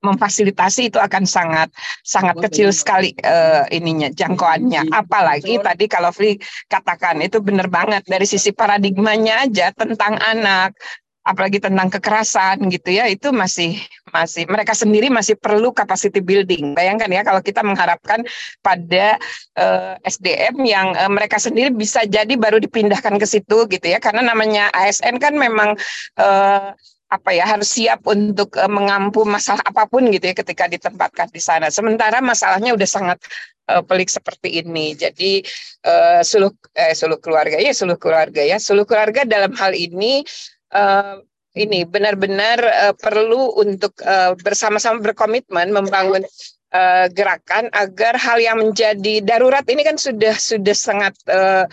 [0.00, 1.68] memfasilitasi itu akan sangat
[2.00, 4.88] sangat kecil sekali uh, ininya jangkauannya.
[4.92, 10.72] Apalagi tadi kalau Fli katakan itu benar banget dari sisi paradigmanya aja tentang anak
[11.20, 13.76] apalagi tentang kekerasan gitu ya itu masih
[14.08, 16.72] masih mereka sendiri masih perlu capacity building.
[16.72, 18.24] Bayangkan ya kalau kita mengharapkan
[18.64, 19.20] pada
[19.60, 24.00] uh, eh, SDM yang uh, mereka sendiri bisa jadi baru dipindahkan ke situ gitu ya
[24.00, 25.76] karena namanya ASN kan memang
[26.16, 26.72] uh,
[27.10, 31.42] apa ya harus siap untuk uh, mengampu masalah apa pun gitu ya ketika ditempatkan di
[31.42, 31.66] sana.
[31.68, 33.18] Sementara masalahnya udah sangat
[33.66, 34.94] uh, pelik seperti ini.
[34.94, 35.42] Jadi
[35.90, 40.22] uh, seluruh eh, seluruh keluarga ya seluruh keluarga ya seluruh keluarga dalam hal ini
[40.70, 41.18] uh,
[41.58, 46.22] ini benar-benar uh, perlu untuk uh, bersama-sama berkomitmen membangun
[46.70, 51.66] uh, gerakan agar hal yang menjadi darurat ini kan sudah sudah sangat uh,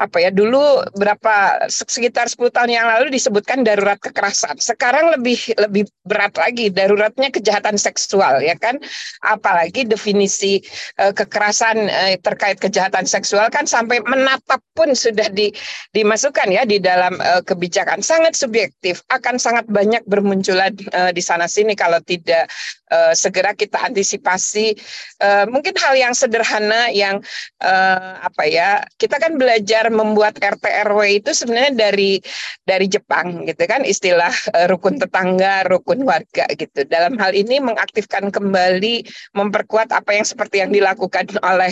[0.00, 4.56] apa ya dulu berapa sekitar 10 tahun yang lalu disebutkan darurat kekerasan.
[4.56, 8.80] Sekarang lebih lebih berat lagi daruratnya kejahatan seksual ya kan.
[9.20, 10.64] Apalagi definisi
[10.96, 15.52] uh, kekerasan uh, terkait kejahatan seksual kan sampai menatap pun sudah di,
[15.92, 21.44] dimasukkan ya di dalam uh, kebijakan sangat subjektif akan sangat banyak bermunculan uh, di sana
[21.44, 22.48] sini kalau tidak
[22.88, 24.72] uh, segera kita antisipasi
[25.20, 27.20] uh, mungkin hal yang sederhana yang
[27.60, 32.18] uh, apa ya kita kan belajar membuat RT RW itu sebenarnya dari
[32.64, 36.88] dari Jepang gitu kan istilah uh, rukun tetangga, rukun warga gitu.
[36.88, 39.04] Dalam hal ini mengaktifkan kembali
[39.36, 41.70] memperkuat apa yang seperti yang dilakukan oleh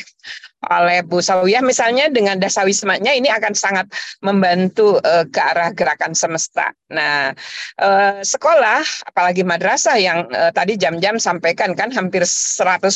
[0.68, 3.88] oleh Bu Sawiyah misalnya dengan dasawismanya ini akan sangat
[4.20, 6.76] membantu uh, ke arah gerakan semesta.
[6.92, 7.32] Nah,
[7.80, 12.92] uh, sekolah apalagi madrasah yang uh, tadi jam-jam sampaikan kan hampir 100%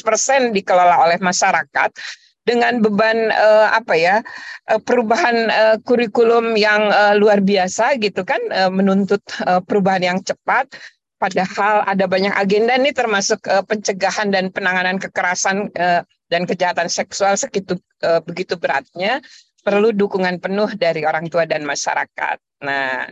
[0.52, 1.90] dikelola oleh masyarakat
[2.44, 4.16] dengan beban uh, apa ya
[4.68, 10.18] uh, perubahan uh, kurikulum yang uh, luar biasa gitu kan uh, menuntut uh, perubahan yang
[10.20, 10.68] cepat
[11.16, 17.32] padahal ada banyak agenda nih termasuk uh, pencegahan dan penanganan kekerasan uh, dan kejahatan seksual
[17.40, 19.24] segitu uh, begitu beratnya
[19.64, 22.36] perlu dukungan penuh dari orang tua dan masyarakat.
[22.60, 23.08] Nah,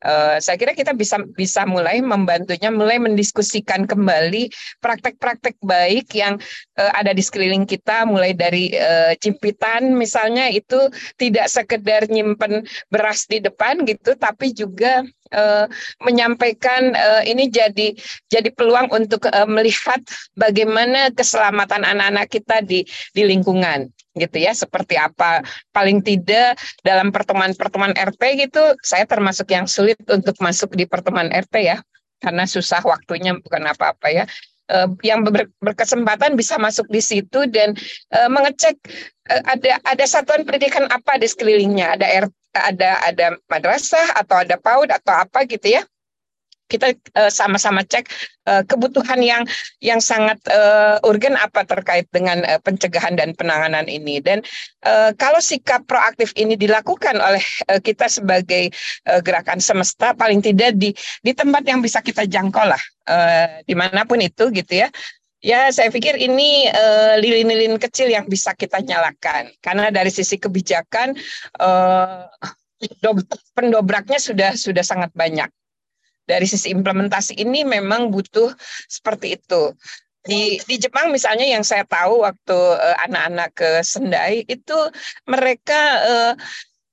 [0.00, 4.48] Uh, saya kira kita bisa bisa mulai membantunya, mulai mendiskusikan kembali
[4.80, 6.40] praktek-praktek baik yang
[6.80, 10.88] uh, ada di sekeliling kita, mulai dari uh, cimpitan misalnya itu
[11.20, 15.04] tidak sekedar nyimpen beras di depan gitu, tapi juga
[15.36, 15.68] uh,
[16.00, 17.92] menyampaikan uh, ini jadi
[18.32, 20.00] jadi peluang untuk uh, melihat
[20.34, 25.44] bagaimana keselamatan anak-anak kita di di lingkungan gitu ya seperti apa.
[25.70, 31.54] Paling tidak dalam pertemuan-pertemuan RT gitu saya termasuk yang sulit untuk masuk di pertemuan RT
[31.62, 31.78] ya
[32.20, 34.24] karena susah waktunya bukan apa-apa ya
[35.02, 37.74] yang ber, berkesempatan bisa masuk di situ dan
[38.14, 38.78] uh, mengecek
[39.28, 41.98] uh, ada ada satuan pendidikan apa di sekelilingnya.
[41.98, 45.82] Ada RT, ada ada madrasah atau ada PAUD atau apa gitu ya
[46.70, 48.06] kita uh, sama-sama cek
[48.46, 49.42] uh, kebutuhan yang
[49.82, 54.22] yang sangat uh, urgen apa terkait dengan uh, pencegahan dan penanganan ini.
[54.22, 54.46] Dan
[54.86, 58.70] uh, kalau sikap proaktif ini dilakukan oleh uh, kita sebagai
[59.10, 60.94] uh, gerakan semesta paling tidak di
[61.26, 64.88] di tempat yang bisa kita jangkau lah uh, di mana pun itu gitu ya.
[65.40, 69.48] Ya, saya pikir ini uh, lilin-lilin kecil yang bisa kita nyalakan.
[69.64, 71.16] Karena dari sisi kebijakan
[71.56, 72.28] uh,
[73.56, 75.48] pendobraknya sudah sudah sangat banyak
[76.30, 78.54] dari sisi implementasi ini memang butuh
[78.86, 79.74] seperti itu.
[80.22, 84.78] Di di Jepang misalnya yang saya tahu waktu eh, anak-anak uh, ke Sendai itu
[85.26, 86.32] mereka uh,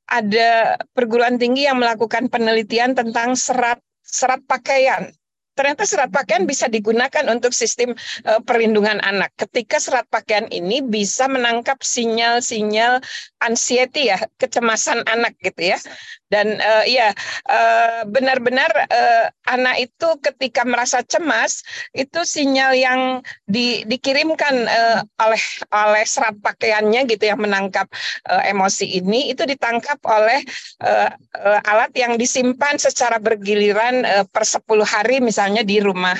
[0.07, 5.11] ada perguruan tinggi yang melakukan penelitian tentang serat serat pakaian
[5.57, 7.97] ternyata serat pakaian bisa digunakan untuk sistem
[8.29, 9.33] uh, perlindungan anak.
[9.35, 13.01] Ketika serat pakaian ini bisa menangkap sinyal-sinyal
[13.41, 15.81] anxiety ya, kecemasan anak gitu ya.
[16.27, 17.15] Dan uh, ya
[17.47, 21.63] uh, benar-benar uh, anak itu ketika merasa cemas
[21.95, 27.87] itu sinyal yang di, dikirimkan uh, oleh oleh serat pakaiannya gitu yang menangkap
[28.27, 30.43] uh, emosi ini itu ditangkap oleh
[30.83, 36.17] uh, uh, alat yang disimpan secara bergiliran uh, per 10 hari misalnya di rumah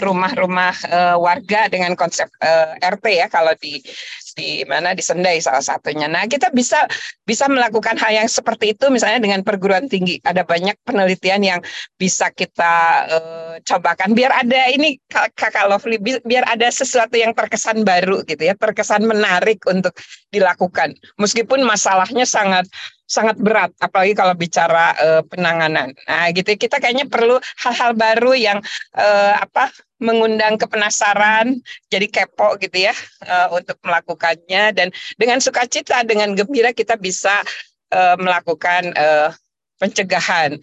[0.00, 3.84] rumah-rumah uh, warga dengan konsep uh, RT ya kalau di
[4.32, 6.08] di mana di Sendai salah satunya.
[6.08, 6.88] Nah, kita bisa
[7.28, 10.16] bisa melakukan hal yang seperti itu misalnya dengan perguruan tinggi.
[10.24, 11.60] Ada banyak penelitian yang
[12.00, 12.74] bisa kita
[13.10, 18.56] uh, cobakan biar ada ini Kakak Lovely biar ada sesuatu yang terkesan baru gitu ya,
[18.56, 19.92] terkesan menarik untuk
[20.32, 20.96] dilakukan.
[21.20, 22.64] Meskipun masalahnya sangat
[23.10, 25.90] sangat berat apalagi kalau bicara uh, penanganan.
[26.06, 28.58] Nah, gitu kita kayaknya perlu hal-hal baru yang
[28.94, 31.58] uh, apa mengundang kepenasaran,
[31.90, 32.94] jadi kepo gitu ya
[33.26, 34.88] uh, untuk melakukannya dan
[35.18, 37.42] dengan sukacita dengan gembira kita bisa
[37.90, 39.34] uh, melakukan uh,
[39.82, 40.56] pencegahan.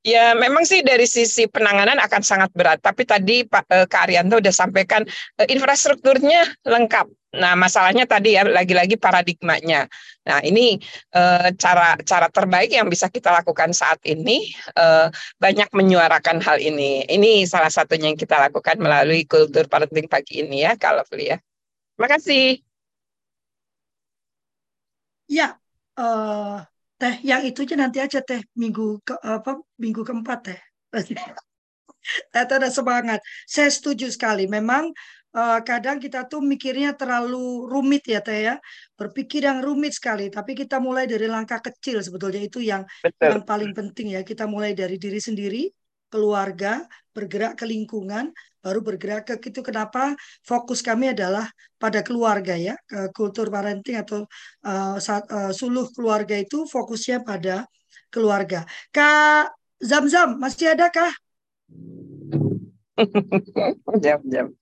[0.00, 2.80] Ya, memang sih dari sisi penanganan akan sangat berat.
[2.80, 5.04] Tapi tadi Pak eh, Kak Arianto sudah sampaikan
[5.36, 7.06] eh, infrastrukturnya lengkap.
[7.36, 9.84] Nah, masalahnya tadi ya lagi-lagi paradigmanya.
[10.24, 10.80] Nah, ini
[11.12, 17.04] eh, cara cara terbaik yang bisa kita lakukan saat ini eh, banyak menyuarakan hal ini.
[17.04, 21.36] Ini salah satunya yang kita lakukan melalui kultur parenting pagi ini ya, kalau ya.
[22.00, 22.64] Terima kasih.
[25.28, 25.60] Ya,
[26.00, 26.69] uh,
[27.00, 30.60] Teh, yang itu aja nanti aja teh minggu ke apa minggu keempat teh.
[32.32, 33.24] Teh ada semangat.
[33.48, 34.44] Saya setuju sekali.
[34.44, 34.92] Memang
[35.32, 38.54] uh, kadang kita tuh mikirnya terlalu rumit ya teh ya.
[39.00, 40.28] Berpikir yang rumit sekali.
[40.28, 43.32] Tapi kita mulai dari langkah kecil sebetulnya itu yang Betul.
[43.32, 44.20] yang paling penting ya.
[44.20, 45.72] Kita mulai dari diri sendiri,
[46.12, 46.84] keluarga,
[47.16, 48.28] bergerak ke lingkungan,
[48.60, 50.12] baru bergerak ke itu kenapa
[50.44, 51.48] fokus kami adalah
[51.80, 54.28] pada keluarga ya ke kultur parenting atau
[54.68, 57.64] uh, uh, suluh keluarga itu fokusnya pada
[58.12, 58.68] keluarga.
[58.92, 61.12] Kak Zam-Zam masih ada kah?
[64.04, 64.52] Jam-jam.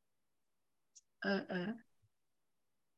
[1.18, 1.68] Uh, uh.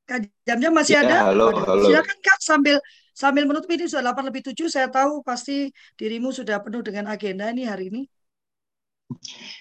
[0.05, 1.32] Kak Jam-Jam masih ya, ada?
[1.32, 1.88] Halo, halo.
[1.88, 2.76] Silakan Kak sambil
[3.16, 7.48] sambil menutup ini sudah 8 lebih 7 saya tahu pasti dirimu sudah penuh dengan agenda
[7.48, 8.03] ini hari ini.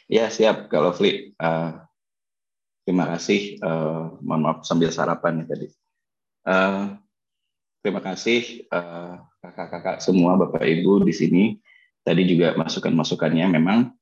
[0.10, 1.34] Ya siap, kalau Fli.
[1.38, 1.78] Uh,
[2.86, 3.62] terima kasih.
[3.62, 5.68] Uh, mohon maaf sambil sarapan nih tadi.
[6.46, 6.98] Uh,
[7.86, 8.66] terima kasih
[9.44, 11.44] kakak-kakak uh, semua, bapak ibu di sini.
[12.02, 13.94] Tadi juga masukan-masukannya memang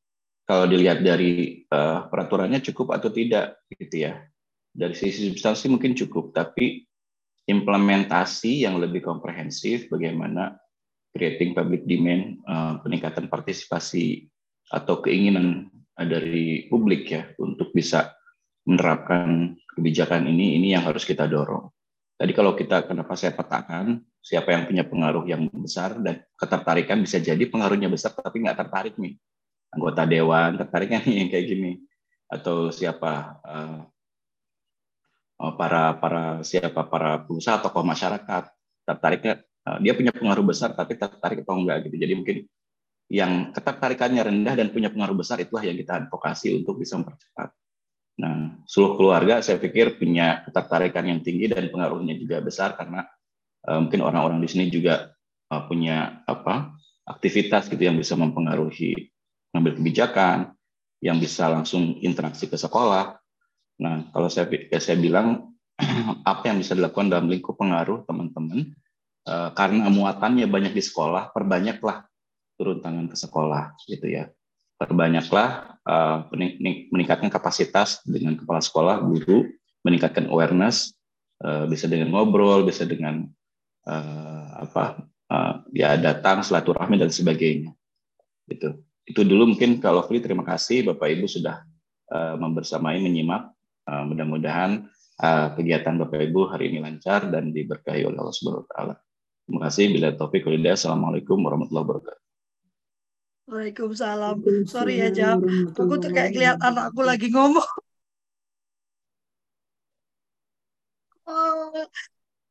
[0.48, 4.24] kalau dilihat dari uh, peraturannya cukup atau tidak, gitu ya.
[4.72, 6.88] Dari sisi substansi mungkin cukup, tapi
[7.52, 10.56] implementasi yang lebih komprehensif, bagaimana
[11.12, 14.32] creating public demand, uh, peningkatan partisipasi
[14.68, 18.14] atau keinginan dari publik ya untuk bisa
[18.68, 21.72] menerapkan kebijakan ini ini yang harus kita dorong.
[22.18, 27.22] Tadi kalau kita kenapa saya petakan siapa yang punya pengaruh yang besar dan ketertarikan bisa
[27.22, 29.16] jadi pengaruhnya besar tapi nggak tertarik nih.
[29.72, 31.72] Anggota dewan tertariknya nih yang kayak gini?
[32.28, 33.80] Atau siapa uh,
[35.56, 38.44] para para siapa para pengusaha tokoh masyarakat
[38.84, 39.34] tertariknya
[39.70, 41.96] uh, dia punya pengaruh besar tapi tertarik atau enggak gitu.
[42.02, 42.38] Jadi mungkin
[43.08, 47.56] yang ketertarikannya rendah dan punya pengaruh besar itulah yang kita advokasi untuk bisa mempercepat.
[48.18, 53.06] Nah, seluruh keluarga saya pikir punya ketertarikan yang tinggi dan pengaruhnya juga besar karena
[53.70, 55.14] uh, mungkin orang-orang di sini juga
[55.54, 56.76] uh, punya apa
[57.08, 59.14] aktivitas gitu yang bisa mempengaruhi
[59.54, 60.52] mengambil kebijakan,
[61.00, 63.16] yang bisa langsung interaksi ke sekolah.
[63.80, 65.56] Nah, kalau saya ya saya bilang
[66.32, 68.74] apa yang bisa dilakukan dalam lingkup pengaruh teman-teman
[69.30, 72.07] uh, karena muatannya banyak di sekolah, perbanyaklah
[72.58, 74.28] turun tangan ke sekolah gitu ya
[74.78, 76.28] perbanyaklah uh,
[76.92, 79.50] meningkatkan kapasitas dengan kepala sekolah guru
[79.86, 80.94] meningkatkan awareness
[81.46, 83.26] uh, bisa dengan ngobrol bisa dengan
[83.86, 87.74] uh, apa uh, ya datang silaturahmi dan sebagainya
[88.50, 88.78] itu
[89.08, 91.64] itu dulu mungkin kalau Fli terima kasih Bapak Ibu sudah
[92.12, 93.56] uh, membersamai menyimak
[93.88, 94.84] uh, mudah-mudahan
[95.24, 98.96] uh, kegiatan Bapak Ibu hari ini lancar dan diberkahi oleh Allah Subhanahu wa taala.
[99.48, 99.86] Terima kasih.
[99.96, 102.27] Bila topik Assalamualaikum warahmatullahi wabarakatuh.
[103.48, 104.68] Waalaikumsalam.
[104.68, 105.40] Sorry ya Jam,
[105.72, 107.64] aku tuh kayak lihat anakku lagi ngomong.
[111.28, 111.72] Oh,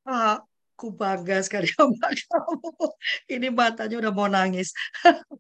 [0.08, 2.70] aku bangga sekali sama kamu.
[3.28, 4.72] Ini matanya udah mau nangis.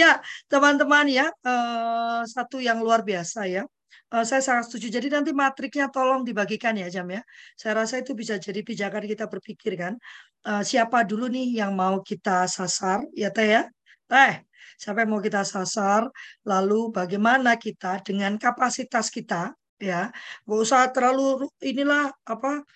[0.00, 0.18] ya,
[0.50, 3.62] teman-teman ya, uh, satu yang luar biasa ya.
[4.10, 4.98] Uh, saya sangat setuju.
[4.98, 7.22] Jadi nanti matriknya tolong dibagikan ya Jam ya.
[7.54, 9.94] Saya rasa itu bisa jadi pijakan kita berpikir kan.
[10.42, 13.62] Uh, siapa dulu nih yang mau kita sasar ya Teh ya.
[14.10, 14.42] Teh,
[14.82, 16.02] siapa yang mau kita sasar,
[16.42, 20.10] lalu bagaimana kita dengan kapasitas kita, ya,
[20.42, 22.66] nggak usah terlalu inilah apa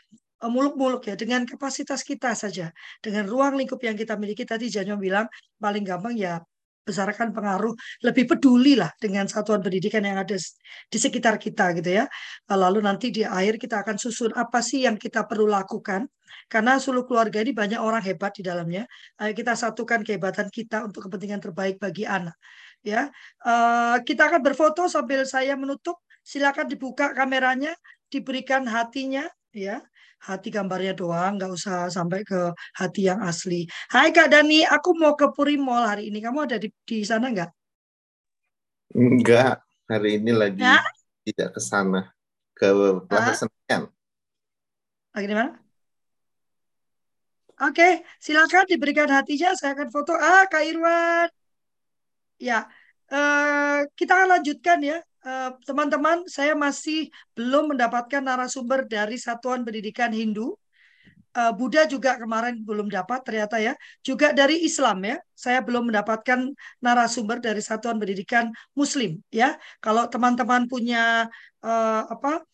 [0.42, 2.70] eh, muluk-muluk ya dengan kapasitas kita saja.
[3.02, 5.26] Dengan ruang lingkup yang kita miliki tadi Janyo bilang
[5.58, 6.38] paling gampang ya
[6.86, 7.74] besarkan pengaruh
[8.06, 10.38] lebih peduli lah dengan satuan pendidikan yang ada
[10.86, 12.04] di sekitar kita gitu ya
[12.54, 16.06] lalu nanti di akhir kita akan susun apa sih yang kita perlu lakukan
[16.46, 18.86] karena seluruh keluarga ini banyak orang hebat di dalamnya.
[19.18, 22.38] Ayo kita satukan kehebatan kita untuk kepentingan terbaik bagi anak.
[22.86, 23.10] Ya,
[23.42, 25.98] uh, kita akan berfoto sambil saya menutup.
[26.26, 27.74] Silakan dibuka kameranya,
[28.10, 29.82] diberikan hatinya, ya
[30.22, 33.68] hati gambarnya doang, nggak usah sampai ke hati yang asli.
[33.92, 36.18] Hai Kak Dani, aku mau ke Puri Mall hari ini.
[36.18, 37.50] Kamu ada di, di sana nggak?
[38.96, 39.60] Enggak,
[39.90, 40.80] hari ini lagi ya?
[41.26, 42.10] tidak ke sana.
[42.56, 42.72] Ke
[43.04, 43.92] Plaza Senayan.
[45.12, 45.52] Lagi di mana?
[47.56, 49.56] Oke, silakan diberikan hatinya.
[49.56, 50.12] Saya akan foto.
[50.12, 51.28] Ah, Kak Irwan.
[52.36, 52.68] Ya,
[53.08, 55.00] uh, kita akan lanjutkan ya.
[55.26, 60.54] Eh, teman-teman, uh, saya masih belum mendapatkan narasumber dari Satuan Pendidikan Hindu.
[61.34, 63.74] Uh, Buddha juga kemarin belum dapat ternyata ya.
[64.06, 65.18] Juga dari Islam ya.
[65.34, 69.58] Saya belum mendapatkan narasumber dari Satuan Pendidikan Muslim ya.
[69.82, 71.26] Kalau teman-teman punya
[71.66, 72.46] uh, apa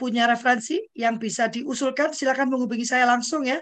[0.00, 3.60] punya referensi yang bisa diusulkan, silakan menghubungi saya langsung ya.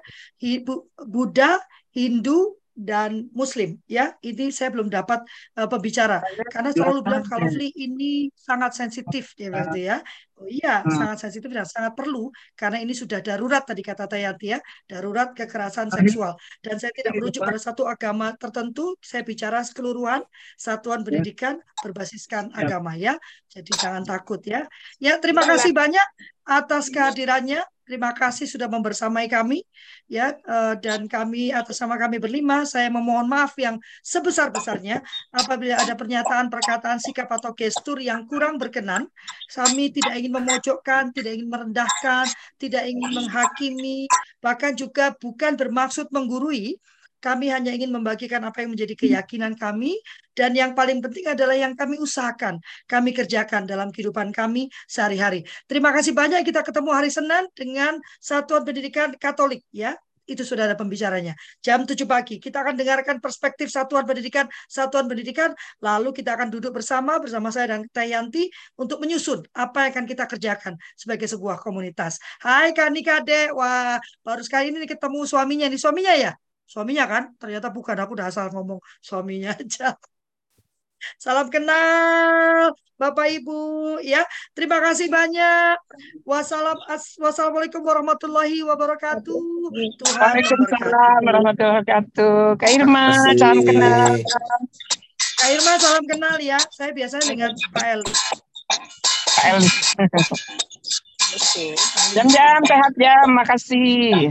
[1.02, 1.58] Buddha,
[1.90, 3.78] Hindu, dan Muslim.
[3.86, 5.22] Ya ini saya belum dapat
[5.56, 6.20] uh, pembicara.
[6.50, 9.98] Karena selalu bilang kalau Fli ini sangat sensitif ya berarti ya.
[10.34, 10.90] Oh iya hmm.
[10.90, 12.26] sangat sensitif dan sangat perlu
[12.58, 14.58] karena ini sudah darurat tadi kata Tayanti ya
[14.90, 16.34] darurat kekerasan seksual.
[16.58, 20.26] Dan saya tidak merujuk pada satu agama tertentu saya bicara keseluruhan
[20.58, 21.04] satuan ya.
[21.06, 21.54] pendidikan
[21.86, 22.66] berbasiskan ya.
[22.66, 23.14] agama ya.
[23.46, 24.66] Jadi jangan takut ya.
[24.98, 26.04] Ya terima kasih banyak
[26.44, 29.60] atas kehadirannya Terima kasih sudah membersamai kami
[30.08, 35.92] ya eh, dan kami atas nama kami berlima saya memohon maaf yang sebesar-besarnya apabila ada
[35.92, 39.04] pernyataan, perkataan, sikap atau gestur yang kurang berkenan.
[39.52, 42.24] Kami tidak ingin memojokkan, tidak ingin merendahkan,
[42.56, 44.08] tidak ingin menghakimi,
[44.40, 46.80] bahkan juga bukan bermaksud menggurui,
[47.24, 49.96] kami hanya ingin membagikan apa yang menjadi keyakinan kami
[50.36, 55.48] dan yang paling penting adalah yang kami usahakan, kami kerjakan dalam kehidupan kami sehari-hari.
[55.64, 60.76] Terima kasih banyak kita ketemu hari Senin dengan Satuan Pendidikan Katolik ya itu sudah ada
[60.76, 61.36] pembicaranya.
[61.60, 65.52] Jam 7 pagi kita akan dengarkan perspektif satuan pendidikan, satuan pendidikan,
[65.84, 68.48] lalu kita akan duduk bersama bersama saya dan Tayanti
[68.80, 72.16] untuk menyusun apa yang akan kita kerjakan sebagai sebuah komunitas.
[72.40, 76.32] Hai Kani Kade, wah baru sekali ini ketemu suaminya nih, suaminya ya?
[76.64, 77.22] Suaminya kan?
[77.36, 79.96] Ternyata bukan, aku udah asal ngomong suaminya aja.
[81.20, 84.22] Salam kenal Bapak Ibu ya.
[84.56, 85.76] Terima kasih banyak.
[86.24, 86.78] Wassalam
[87.20, 89.36] wassalamualaikum warahmatullahi wabarakatuh.
[90.00, 92.56] Tuhan Waalaikumsalam warahmatullahi wabarakatuh.
[92.56, 93.04] Kak Irma,
[93.34, 94.12] salam kenal.
[95.36, 96.58] Kak Irma, salam kenal ya.
[96.70, 98.02] Saya biasanya dengan Pak El.
[99.34, 99.60] Pak El.
[102.14, 104.30] Jam-jam sehat jam, makasih.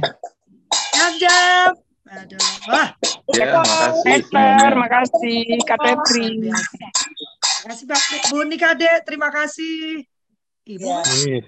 [0.95, 1.82] Jam-jam.
[2.13, 2.37] Aduh.
[2.69, 2.89] Wah.
[3.33, 4.11] Ya, makasih.
[4.21, 5.41] Esther, makasih.
[5.65, 6.27] Kak Tetri.
[7.63, 10.03] Terima kasih Pak Bu Nikade, terima kasih.
[10.67, 10.87] Ibu.
[11.23, 11.41] Iya.